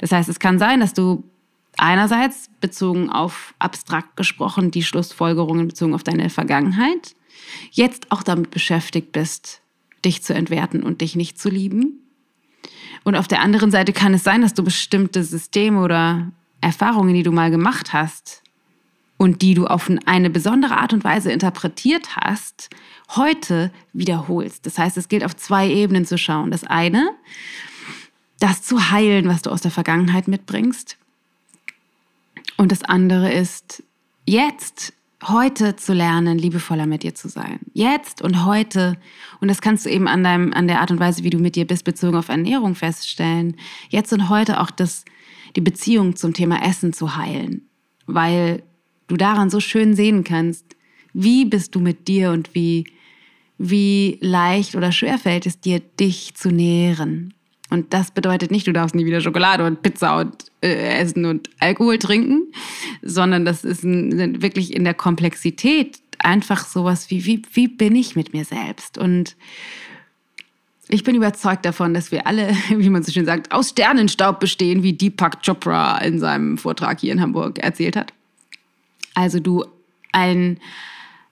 Das 0.00 0.10
heißt, 0.10 0.30
es 0.30 0.40
kann 0.40 0.58
sein, 0.58 0.80
dass 0.80 0.94
du 0.94 1.22
einerseits 1.76 2.48
bezogen 2.60 3.10
auf 3.10 3.54
abstrakt 3.58 4.16
gesprochen 4.16 4.70
die 4.70 4.82
Schlussfolgerungen 4.82 5.68
bezogen 5.68 5.94
auf 5.94 6.02
deine 6.02 6.30
Vergangenheit 6.30 7.14
jetzt 7.72 8.10
auch 8.10 8.22
damit 8.22 8.50
beschäftigt 8.50 9.12
bist, 9.12 9.61
dich 10.04 10.22
zu 10.22 10.34
entwerten 10.34 10.82
und 10.82 11.00
dich 11.00 11.16
nicht 11.16 11.38
zu 11.38 11.48
lieben. 11.48 12.00
Und 13.04 13.16
auf 13.16 13.28
der 13.28 13.40
anderen 13.40 13.70
Seite 13.70 13.92
kann 13.92 14.14
es 14.14 14.24
sein, 14.24 14.42
dass 14.42 14.54
du 14.54 14.62
bestimmte 14.62 15.24
Systeme 15.24 15.80
oder 15.80 16.30
Erfahrungen, 16.60 17.14
die 17.14 17.22
du 17.22 17.32
mal 17.32 17.50
gemacht 17.50 17.92
hast, 17.92 18.42
und 19.22 19.40
die 19.40 19.54
du 19.54 19.68
auf 19.68 19.88
eine 20.04 20.30
besondere 20.30 20.78
Art 20.78 20.92
und 20.92 21.04
Weise 21.04 21.30
interpretiert 21.30 22.16
hast, 22.16 22.70
heute 23.10 23.70
wiederholst. 23.92 24.66
Das 24.66 24.78
heißt, 24.78 24.96
es 24.96 25.06
gilt 25.06 25.22
auf 25.22 25.36
zwei 25.36 25.70
Ebenen 25.70 26.04
zu 26.04 26.18
schauen. 26.18 26.50
Das 26.50 26.64
eine, 26.64 27.08
das 28.40 28.62
zu 28.62 28.90
heilen, 28.90 29.28
was 29.28 29.42
du 29.42 29.50
aus 29.50 29.60
der 29.60 29.70
Vergangenheit 29.70 30.26
mitbringst. 30.26 30.96
Und 32.56 32.72
das 32.72 32.82
andere 32.82 33.32
ist, 33.32 33.84
jetzt, 34.26 34.92
heute 35.28 35.76
zu 35.76 35.92
lernen, 35.92 36.38
liebevoller 36.38 36.86
mit 36.86 37.02
dir 37.02 37.14
zu 37.14 37.28
sein. 37.28 37.60
Jetzt 37.72 38.22
und 38.22 38.44
heute. 38.44 38.96
Und 39.40 39.48
das 39.48 39.60
kannst 39.60 39.86
du 39.86 39.90
eben 39.90 40.08
an, 40.08 40.24
deinem, 40.24 40.52
an 40.52 40.68
der 40.68 40.80
Art 40.80 40.90
und 40.90 41.00
Weise, 41.00 41.24
wie 41.24 41.30
du 41.30 41.38
mit 41.38 41.56
dir 41.56 41.66
bist, 41.66 41.84
bezogen 41.84 42.16
auf 42.16 42.28
Ernährung 42.28 42.74
feststellen. 42.74 43.56
Jetzt 43.88 44.12
und 44.12 44.28
heute 44.28 44.60
auch 44.60 44.70
das, 44.70 45.04
die 45.56 45.60
Beziehung 45.60 46.16
zum 46.16 46.34
Thema 46.34 46.64
Essen 46.64 46.92
zu 46.92 47.16
heilen. 47.16 47.68
Weil 48.06 48.62
du 49.08 49.16
daran 49.16 49.50
so 49.50 49.60
schön 49.60 49.94
sehen 49.94 50.24
kannst, 50.24 50.76
wie 51.12 51.44
bist 51.44 51.74
du 51.74 51.80
mit 51.80 52.08
dir 52.08 52.30
und 52.30 52.54
wie, 52.54 52.84
wie 53.58 54.18
leicht 54.20 54.74
oder 54.74 54.92
schwer 54.92 55.18
fällt 55.18 55.46
es 55.46 55.60
dir, 55.60 55.80
dich 55.80 56.34
zu 56.34 56.50
nähren. 56.50 57.34
Und 57.72 57.94
das 57.94 58.10
bedeutet 58.10 58.50
nicht, 58.50 58.66
du 58.66 58.74
darfst 58.74 58.94
nie 58.94 59.06
wieder 59.06 59.22
Schokolade 59.22 59.64
und 59.64 59.80
Pizza 59.80 60.18
und 60.18 60.52
äh, 60.60 61.00
essen 61.00 61.24
und 61.24 61.48
Alkohol 61.58 61.98
trinken, 61.98 62.52
sondern 63.00 63.46
das 63.46 63.64
ist 63.64 63.82
ein, 63.82 64.42
wirklich 64.42 64.76
in 64.76 64.84
der 64.84 64.92
Komplexität 64.92 65.98
einfach 66.18 66.66
sowas 66.66 67.08
wie, 67.08 67.24
wie, 67.24 67.40
wie 67.54 67.68
bin 67.68 67.96
ich 67.96 68.14
mit 68.14 68.34
mir 68.34 68.44
selbst? 68.44 68.98
Und 68.98 69.36
ich 70.88 71.02
bin 71.02 71.14
überzeugt 71.14 71.64
davon, 71.64 71.94
dass 71.94 72.12
wir 72.12 72.26
alle, 72.26 72.54
wie 72.68 72.90
man 72.90 73.02
so 73.04 73.10
schön 73.10 73.24
sagt, 73.24 73.52
aus 73.52 73.70
Sternenstaub 73.70 74.38
bestehen, 74.38 74.82
wie 74.82 74.92
Deepak 74.92 75.42
Chopra 75.42 75.96
in 76.02 76.18
seinem 76.18 76.58
Vortrag 76.58 77.00
hier 77.00 77.14
in 77.14 77.22
Hamburg 77.22 77.58
erzählt 77.58 77.96
hat. 77.96 78.12
Also 79.14 79.40
du 79.40 79.64
ein, 80.12 80.60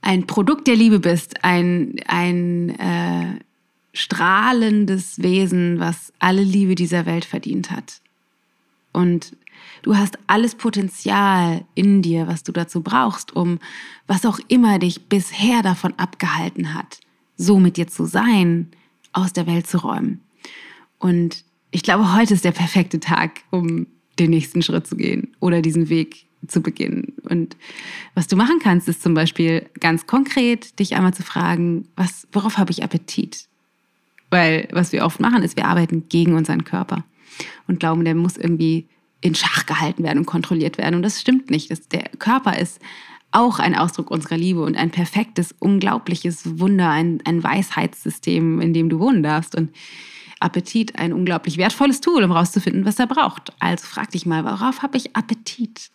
ein 0.00 0.26
Produkt 0.26 0.68
der 0.68 0.76
Liebe 0.76 1.00
bist, 1.00 1.44
ein, 1.44 1.96
ein 2.06 2.70
äh, 2.78 3.40
strahlendes 3.92 5.22
Wesen, 5.22 5.80
was 5.80 6.12
alle 6.18 6.42
Liebe 6.42 6.74
dieser 6.74 7.06
Welt 7.06 7.24
verdient 7.24 7.70
hat. 7.70 8.00
Und 8.92 9.36
du 9.82 9.96
hast 9.96 10.18
alles 10.26 10.54
Potenzial 10.54 11.64
in 11.74 12.02
dir, 12.02 12.26
was 12.26 12.42
du 12.42 12.52
dazu 12.52 12.82
brauchst, 12.82 13.34
um 13.34 13.58
was 14.06 14.26
auch 14.26 14.40
immer 14.48 14.78
dich 14.78 15.08
bisher 15.08 15.62
davon 15.62 15.94
abgehalten 15.96 16.74
hat, 16.74 17.00
so 17.36 17.58
mit 17.58 17.76
dir 17.76 17.88
zu 17.88 18.04
sein, 18.04 18.68
aus 19.12 19.32
der 19.32 19.46
Welt 19.46 19.66
zu 19.66 19.78
räumen. 19.78 20.20
Und 20.98 21.44
ich 21.70 21.82
glaube, 21.82 22.14
heute 22.14 22.34
ist 22.34 22.44
der 22.44 22.52
perfekte 22.52 23.00
Tag, 23.00 23.40
um 23.50 23.86
den 24.18 24.30
nächsten 24.30 24.62
Schritt 24.62 24.86
zu 24.86 24.96
gehen 24.96 25.34
oder 25.40 25.62
diesen 25.62 25.88
Weg 25.88 26.26
zu 26.46 26.62
beginnen. 26.62 27.14
Und 27.28 27.56
was 28.14 28.26
du 28.26 28.36
machen 28.36 28.58
kannst, 28.62 28.88
ist 28.88 29.02
zum 29.02 29.14
Beispiel 29.14 29.68
ganz 29.78 30.06
konkret 30.06 30.78
dich 30.78 30.94
einmal 30.94 31.14
zu 31.14 31.22
fragen, 31.22 31.88
was, 31.96 32.26
worauf 32.32 32.58
habe 32.58 32.70
ich 32.70 32.82
Appetit? 32.82 33.49
Weil 34.30 34.68
was 34.72 34.92
wir 34.92 35.04
oft 35.04 35.20
machen, 35.20 35.42
ist, 35.42 35.56
wir 35.56 35.66
arbeiten 35.66 36.08
gegen 36.08 36.34
unseren 36.34 36.64
Körper 36.64 37.04
und 37.66 37.80
glauben, 37.80 38.04
der 38.04 38.14
muss 38.14 38.36
irgendwie 38.36 38.88
in 39.20 39.34
Schach 39.34 39.66
gehalten 39.66 40.02
werden 40.02 40.18
und 40.18 40.26
kontrolliert 40.26 40.78
werden. 40.78 40.94
Und 40.94 41.02
das 41.02 41.20
stimmt 41.20 41.50
nicht. 41.50 41.70
Das, 41.70 41.88
der 41.88 42.04
Körper 42.18 42.58
ist 42.58 42.80
auch 43.32 43.58
ein 43.58 43.76
Ausdruck 43.76 44.10
unserer 44.10 44.36
Liebe 44.36 44.62
und 44.62 44.76
ein 44.76 44.90
perfektes, 44.90 45.54
unglaubliches 45.58 46.58
Wunder, 46.58 46.90
ein, 46.90 47.20
ein 47.24 47.42
Weisheitssystem, 47.42 48.60
in 48.60 48.72
dem 48.72 48.88
du 48.88 48.98
wohnen 48.98 49.22
darfst. 49.22 49.54
Und 49.54 49.70
Appetit 50.40 50.98
ein 50.98 51.12
unglaublich 51.12 51.58
wertvolles 51.58 52.00
Tool, 52.00 52.24
um 52.24 52.32
herauszufinden, 52.32 52.86
was 52.86 52.98
er 52.98 53.06
braucht. 53.06 53.52
Also 53.58 53.86
frag 53.86 54.10
dich 54.10 54.24
mal, 54.24 54.44
worauf 54.44 54.82
habe 54.82 54.96
ich 54.96 55.14
Appetit? 55.14 55.90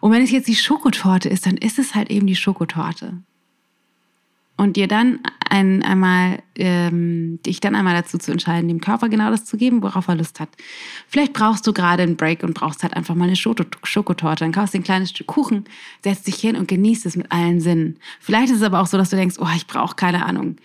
Und 0.00 0.12
wenn 0.12 0.22
es 0.22 0.30
jetzt 0.30 0.48
die 0.48 0.54
Schokotorte 0.54 1.28
ist, 1.28 1.46
dann 1.46 1.56
ist 1.56 1.78
es 1.78 1.94
halt 1.94 2.10
eben 2.10 2.26
die 2.26 2.36
Schokotorte. 2.36 3.22
Und 4.60 4.76
dir 4.76 4.88
dann 4.88 5.20
ein, 5.48 5.82
einmal, 5.82 6.42
ähm, 6.54 7.40
dich 7.46 7.60
dann 7.60 7.74
einmal 7.74 7.94
dazu 7.94 8.18
zu 8.18 8.30
entscheiden, 8.30 8.68
dem 8.68 8.82
Körper 8.82 9.08
genau 9.08 9.30
das 9.30 9.46
zu 9.46 9.56
geben, 9.56 9.82
worauf 9.82 10.08
er 10.08 10.16
Lust 10.16 10.38
hat. 10.38 10.50
Vielleicht 11.08 11.32
brauchst 11.32 11.66
du 11.66 11.72
gerade 11.72 12.02
einen 12.02 12.16
Break 12.16 12.42
und 12.42 12.52
brauchst 12.52 12.82
halt 12.82 12.92
einfach 12.92 13.14
mal 13.14 13.24
eine 13.24 13.36
Schokotorte. 13.36 14.44
Dann 14.44 14.52
kaufst 14.52 14.74
du 14.74 14.78
ein 14.78 14.84
kleines 14.84 15.08
Stück 15.08 15.28
Kuchen, 15.28 15.64
setzt 16.04 16.26
dich 16.26 16.34
hin 16.34 16.56
und 16.56 16.68
genießt 16.68 17.06
es 17.06 17.16
mit 17.16 17.32
allen 17.32 17.62
Sinnen. 17.62 17.96
Vielleicht 18.20 18.50
ist 18.50 18.58
es 18.58 18.62
aber 18.62 18.82
auch 18.82 18.86
so, 18.86 18.98
dass 18.98 19.08
du 19.08 19.16
denkst, 19.16 19.36
oh, 19.38 19.48
ich 19.56 19.66
brauche 19.66 19.96
keine 19.96 20.26
Ahnung 20.26 20.56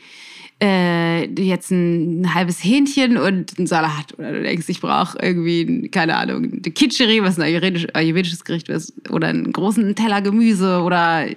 äh, 0.62 1.26
jetzt 1.42 1.72
ein, 1.72 2.22
ein, 2.22 2.34
halbes 2.34 2.64
Hähnchen 2.64 3.18
und 3.18 3.58
ein 3.58 3.68
Salat. 3.68 4.14
Oder 4.18 4.34
du 4.34 4.44
denkst, 4.44 4.68
ich 4.68 4.82
brauche 4.82 5.18
irgendwie, 5.22 5.88
keine 5.90 6.18
Ahnung, 6.18 6.52
eine 6.52 6.72
Kitscheri, 6.74 7.24
was 7.24 7.38
ein 7.38 7.44
ayurvedisch, 7.44 7.88
ayurvedisches 7.94 8.44
Gericht 8.44 8.68
ist, 8.70 8.94
oder 9.10 9.28
einen 9.28 9.52
großen 9.52 9.96
Teller 9.96 10.22
Gemüse 10.22 10.82
oder 10.82 11.28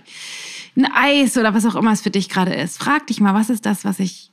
ein 0.79 0.91
Eis 0.93 1.37
oder 1.37 1.55
was 1.55 1.67
auch 1.67 1.75
immer 1.75 1.93
es 1.93 2.03
für 2.03 2.11
dich 2.11 2.29
gerade 2.29 2.55
ist. 2.55 2.79
Frag 2.79 3.07
dich 3.09 3.21
mal, 3.21 3.35
was 3.35 3.51
ist 3.51 3.67
das, 3.67 3.85
was 3.85 3.99
ich, 3.99 4.31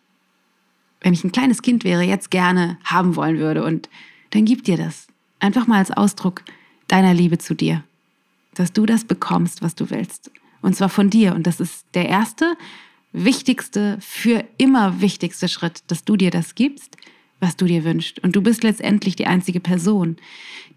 wenn 1.01 1.13
ich 1.13 1.23
ein 1.23 1.31
kleines 1.31 1.62
Kind 1.62 1.84
wäre, 1.84 2.03
jetzt 2.03 2.31
gerne 2.31 2.77
haben 2.84 3.15
wollen 3.15 3.39
würde. 3.39 3.63
Und 3.63 3.89
dann 4.29 4.45
gib 4.45 4.63
dir 4.63 4.77
das. 4.77 5.08
Einfach 5.39 5.67
mal 5.67 5.79
als 5.79 5.91
Ausdruck 5.91 6.43
deiner 6.88 7.13
Liebe 7.13 7.39
zu 7.39 7.55
dir. 7.55 7.84
Dass 8.53 8.71
du 8.71 8.86
das 8.86 9.03
bekommst, 9.03 9.62
was 9.62 9.75
du 9.75 9.89
willst. 9.89 10.31
Und 10.62 10.75
zwar 10.75 10.89
von 10.89 11.10
dir. 11.10 11.36
Und 11.36 11.47
das 11.47 11.60
ist 11.60 11.86
der 11.95 12.08
erste 12.08 12.55
wichtigste, 13.12 13.97
für 14.01 14.45
immer 14.58 15.01
wichtigste 15.01 15.47
Schritt, 15.47 15.84
dass 15.88 16.03
du 16.03 16.15
dir 16.15 16.31
das 16.31 16.55
gibst, 16.55 16.97
was 17.39 17.55
du 17.55 17.65
dir 17.65 17.84
wünschst. 17.84 18.23
Und 18.23 18.36
du 18.36 18.41
bist 18.41 18.63
letztendlich 18.63 19.15
die 19.15 19.27
einzige 19.27 19.60
Person, 19.60 20.17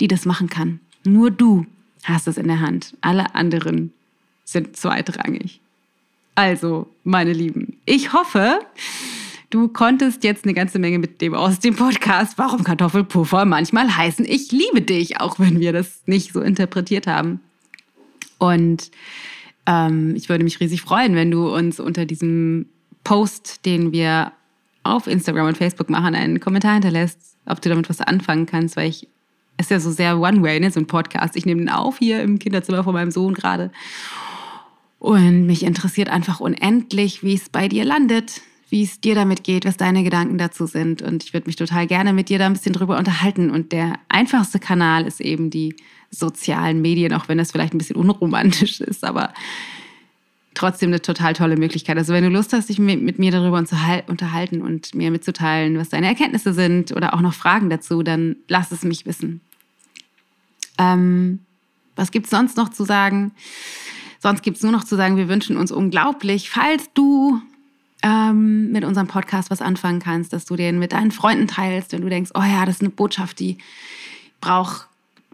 die 0.01 0.09
das 0.09 0.25
machen 0.25 0.49
kann. 0.49 0.81
Nur 1.05 1.31
du 1.31 1.67
hast 2.05 2.27
es 2.27 2.39
in 2.39 2.49
der 2.49 2.61
Hand. 2.61 2.97
Alle 3.01 3.35
anderen 3.35 3.93
sind 4.49 4.77
zweitrangig. 4.77 5.61
Also, 6.35 6.89
meine 7.05 7.33
Lieben, 7.33 7.77
ich 7.85 8.15
hoffe, 8.15 8.61
du 9.51 9.69
konntest 9.69 10.25
jetzt 10.25 10.45
eine 10.45 10.55
ganze 10.55 10.79
Menge 10.79 10.99
mit 10.99 11.21
dem 11.21 11.35
aus 11.35 11.59
dem 11.59 11.77
Podcast, 11.77 12.39
warum 12.39 12.65
Kartoffelpuffer 12.65 13.45
manchmal 13.45 13.95
heißen, 13.95 14.25
ich 14.25 14.51
liebe 14.51 14.81
dich, 14.81 15.21
auch 15.21 15.39
wenn 15.39 15.61
wir 15.61 15.75
das 15.75 16.03
nicht 16.07 16.33
so 16.33 16.41
interpretiert 16.41 17.07
haben. 17.07 17.41
Und 18.39 18.91
ähm, 19.67 20.15
ich 20.17 20.31
würde 20.31 20.45
mich 20.45 20.61
riesig 20.61 20.81
freuen, 20.81 21.15
wenn 21.15 21.31
du 21.31 21.55
uns 21.55 21.79
unter 21.79 22.07
diesem 22.07 22.67
Post, 23.05 23.67
den 23.67 23.93
wir 23.93 24.33
auf 24.83 25.07
Instagram 25.07 25.49
und 25.49 25.59
Facebook 25.59 25.91
machen, 25.91 26.15
einen 26.15 26.41
Kommentar 26.41 26.73
hinterlässt, 26.73 27.19
ob 27.45 27.61
du 27.61 27.69
damit 27.69 27.91
was 27.91 28.01
anfangen 28.01 28.47
kannst, 28.47 28.77
weil 28.77 28.89
ich 28.89 29.09
es 29.59 29.67
ist 29.67 29.71
ja 29.71 29.81
so 29.81 29.91
sehr 29.91 30.21
One-Way, 30.21 30.61
ne, 30.61 30.71
so 30.71 30.79
ein 30.79 30.87
Podcast. 30.87 31.35
Ich 31.37 31.45
nehme 31.45 31.61
den 31.61 31.69
auf 31.69 31.99
hier 31.99 32.23
im 32.23 32.39
Kinderzimmer 32.39 32.85
von 32.85 32.95
meinem 32.95 33.11
Sohn 33.11 33.35
gerade. 33.35 33.73
Und 34.99 35.47
mich 35.47 35.63
interessiert 35.63 36.09
einfach 36.09 36.41
unendlich, 36.41 37.23
wie 37.23 37.35
es 37.35 37.49
bei 37.49 37.69
dir 37.69 37.85
landet, 37.85 38.41
wie 38.69 38.83
es 38.83 39.01
dir 39.01 39.15
damit 39.15 39.45
geht, 39.45 39.65
was 39.65 39.77
deine 39.77 40.03
Gedanken 40.03 40.39
dazu 40.39 40.67
sind. 40.67 41.03
Und 41.03 41.25
ich 41.25 41.33
würde 41.33 41.47
mich 41.47 41.57
total 41.57 41.87
gerne 41.87 42.13
mit 42.13 42.29
dir 42.29 42.39
da 42.39 42.47
ein 42.47 42.53
bisschen 42.53 42.73
drüber 42.73 42.99
unterhalten. 42.99 43.51
Und 43.51 43.73
der 43.73 43.95
einfachste 44.09 44.59
Kanal 44.59 45.07
ist 45.07 45.21
eben 45.21 45.51
die 45.51 45.77
sozialen 46.11 46.83
Medien, 46.83 47.13
auch 47.13 47.29
wenn 47.29 47.39
das 47.39 47.53
vielleicht 47.53 47.75
ein 47.75 47.79
bisschen 47.79 47.97
unromantisch 47.97 48.81
ist. 48.81 49.05
Aber 49.05 49.33
trotzdem 50.55 50.91
eine 50.91 51.01
total 51.01 51.35
tolle 51.35 51.57
Möglichkeit. 51.57 51.97
Also 51.97 52.13
wenn 52.13 52.25
du 52.25 52.31
Lust 52.31 52.53
hast, 52.53 52.69
dich 52.69 52.79
mit, 52.79 53.19
mir 53.19 53.31
darüber 53.31 53.59
unterhalten 53.59 54.61
und 54.61 54.95
mir 54.95 55.11
mitzuteilen, 55.11 55.79
was 55.79 55.91
deine 55.91 56.09
Erkenntnisse 56.09 56.53
sind 56.53 56.93
oder 56.93 57.15
auch 57.15 57.21
noch 57.21 57.35
Fragen 57.35 57.71
dazu, 57.71 58.03
dann 58.03 58.37
lass 58.49 58.73
es 58.73 58.83
mich 58.83 59.07
wissen. 59.07 59.41
Ähm, 60.77 61.39
was 61.97 62.11
gibt 62.11 62.27
es 62.27 62.31
sonst 62.31 62.57
noch 62.57 62.69
zu 62.71 62.85
sagen? 62.85 63.33
Sonst 64.19 64.43
gibt 64.43 64.57
es 64.57 64.63
nur 64.63 64.73
noch 64.73 64.85
zu 64.85 64.97
sagen, 64.97 65.17
wir 65.17 65.29
wünschen 65.29 65.57
uns 65.57 65.71
unglaublich, 65.71 66.51
falls 66.51 66.93
du 66.95 67.41
ähm, 68.03 68.71
mit 68.73 68.85
unserem 68.85 69.07
Podcast 69.07 69.51
was 69.51 69.63
anfangen 69.63 70.01
kannst, 70.01 70.33
dass 70.33 70.45
du 70.45 70.57
den 70.57 70.79
mit 70.79 70.93
deinen 70.93 71.11
Freunden 71.11 71.47
teilst, 71.47 71.93
wenn 71.93 72.03
du 72.03 72.09
denkst, 72.09 72.33
oh 72.35 72.43
ja, 72.43 72.65
das 72.65 72.77
ist 72.77 72.83
eine 72.83 72.91
Botschaft, 72.91 73.39
die 73.39 73.59
braucht 74.41 74.89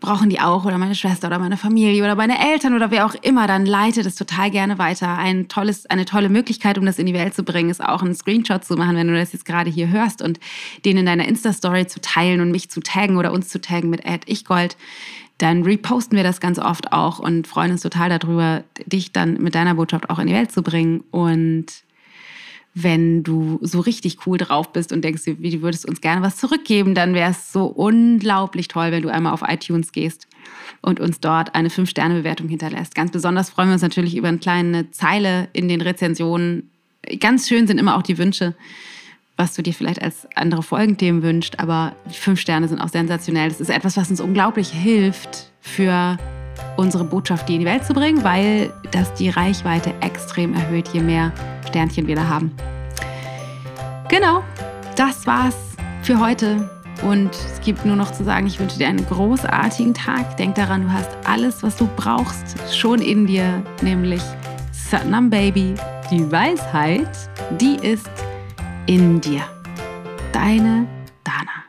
brauchen 0.04 0.28
die 0.28 0.38
auch 0.38 0.66
oder 0.66 0.76
meine 0.76 0.94
Schwester 0.94 1.28
oder 1.28 1.38
meine 1.38 1.56
Familie 1.56 2.04
oder 2.04 2.14
meine 2.14 2.38
Eltern 2.38 2.74
oder 2.74 2.90
wer 2.90 3.06
auch 3.06 3.14
immer, 3.22 3.46
dann 3.46 3.64
leite 3.64 4.02
das 4.02 4.16
total 4.16 4.50
gerne 4.50 4.76
weiter. 4.78 5.16
Ein 5.16 5.48
tolles, 5.48 5.86
eine 5.86 6.04
tolle 6.04 6.28
Möglichkeit, 6.28 6.76
um 6.76 6.84
das 6.84 6.98
in 6.98 7.06
die 7.06 7.14
Welt 7.14 7.34
zu 7.34 7.42
bringen, 7.42 7.70
ist 7.70 7.82
auch 7.82 8.02
einen 8.02 8.14
Screenshot 8.14 8.64
zu 8.64 8.74
machen, 8.76 8.96
wenn 8.96 9.08
du 9.08 9.14
das 9.14 9.32
jetzt 9.32 9.46
gerade 9.46 9.70
hier 9.70 9.88
hörst 9.88 10.20
und 10.20 10.40
den 10.84 10.98
in 10.98 11.06
deiner 11.06 11.26
Insta-Story 11.26 11.86
zu 11.86 12.02
teilen 12.02 12.42
und 12.42 12.50
mich 12.50 12.68
zu 12.68 12.80
taggen 12.80 13.16
oder 13.16 13.32
uns 13.32 13.48
zu 13.48 13.62
taggen 13.62 13.88
mit 13.88 14.02
ichgold. 14.26 14.76
Dann 15.38 15.62
reposten 15.62 16.16
wir 16.16 16.22
das 16.22 16.40
ganz 16.40 16.58
oft 16.58 16.92
auch 16.92 17.18
und 17.18 17.46
freuen 17.46 17.72
uns 17.72 17.82
total 17.82 18.08
darüber, 18.08 18.62
dich 18.86 19.12
dann 19.12 19.34
mit 19.42 19.54
deiner 19.54 19.74
Botschaft 19.74 20.08
auch 20.10 20.18
in 20.18 20.28
die 20.28 20.34
Welt 20.34 20.52
zu 20.52 20.62
bringen. 20.62 21.02
Und 21.10 21.66
wenn 22.74 23.22
du 23.22 23.58
so 23.62 23.80
richtig 23.80 24.26
cool 24.26 24.38
drauf 24.38 24.72
bist 24.72 24.92
und 24.92 25.02
denkst, 25.02 25.24
du 25.24 25.62
würdest 25.62 25.86
uns 25.86 26.00
gerne 26.00 26.22
was 26.22 26.36
zurückgeben, 26.36 26.94
dann 26.94 27.14
wäre 27.14 27.30
es 27.30 27.52
so 27.52 27.66
unglaublich 27.66 28.68
toll, 28.68 28.90
wenn 28.90 29.02
du 29.02 29.08
einmal 29.08 29.32
auf 29.32 29.42
iTunes 29.46 29.92
gehst 29.92 30.26
und 30.80 30.98
uns 30.98 31.20
dort 31.20 31.54
eine 31.54 31.68
5-Sterne-Bewertung 31.68 32.48
hinterlässt. 32.48 32.94
Ganz 32.94 33.12
besonders 33.12 33.50
freuen 33.50 33.68
wir 33.68 33.74
uns 33.74 33.82
natürlich 33.82 34.16
über 34.16 34.28
eine 34.28 34.38
kleine 34.38 34.90
Zeile 34.90 35.48
in 35.52 35.68
den 35.68 35.80
Rezensionen. 35.80 36.70
Ganz 37.20 37.48
schön 37.48 37.66
sind 37.66 37.78
immer 37.78 37.96
auch 37.96 38.02
die 38.02 38.18
Wünsche, 38.18 38.54
was 39.36 39.54
du 39.54 39.62
dir 39.62 39.74
vielleicht 39.74 40.00
als 40.00 40.28
andere 40.34 40.62
Folgenthemen 40.62 41.22
wünscht, 41.22 41.56
aber 41.58 41.92
fünf 42.08 42.40
Sterne 42.40 42.68
sind 42.68 42.80
auch 42.80 42.88
sensationell. 42.88 43.48
Das 43.48 43.60
ist 43.60 43.70
etwas, 43.70 43.96
was 43.96 44.10
uns 44.10 44.20
unglaublich 44.20 44.70
hilft 44.70 45.50
für 45.60 46.16
unsere 46.76 47.04
Botschaft 47.04 47.48
in 47.50 47.60
die 47.60 47.66
Welt 47.66 47.84
zu 47.84 47.94
bringen, 47.94 48.22
weil 48.22 48.72
das 48.92 49.12
die 49.14 49.30
Reichweite 49.30 49.92
extrem 50.00 50.54
erhöht, 50.54 50.88
je 50.88 51.00
mehr 51.00 51.32
Sternchen 51.68 52.06
wir 52.06 52.16
da 52.16 52.28
haben. 52.28 52.52
Genau, 54.08 54.42
das 54.96 55.26
war's 55.26 55.56
für 56.02 56.20
heute. 56.20 56.70
Und 57.02 57.30
es 57.30 57.60
gibt 57.60 57.84
nur 57.84 57.96
noch 57.96 58.12
zu 58.12 58.22
sagen, 58.22 58.46
ich 58.46 58.60
wünsche 58.60 58.78
dir 58.78 58.86
einen 58.86 59.04
großartigen 59.04 59.94
Tag. 59.94 60.36
Denk 60.36 60.54
daran, 60.54 60.82
du 60.82 60.92
hast 60.92 61.10
alles, 61.24 61.62
was 61.62 61.76
du 61.76 61.88
brauchst, 61.96 62.56
schon 62.72 63.00
in 63.00 63.26
dir, 63.26 63.62
nämlich 63.82 64.22
Satnam 64.70 65.28
Baby, 65.28 65.74
die 66.10 66.30
Weisheit, 66.30 67.08
die 67.60 67.76
ist 67.76 68.08
in 68.86 69.20
dir. 69.20 69.42
Deine 70.32 70.86
Dana. 71.22 71.63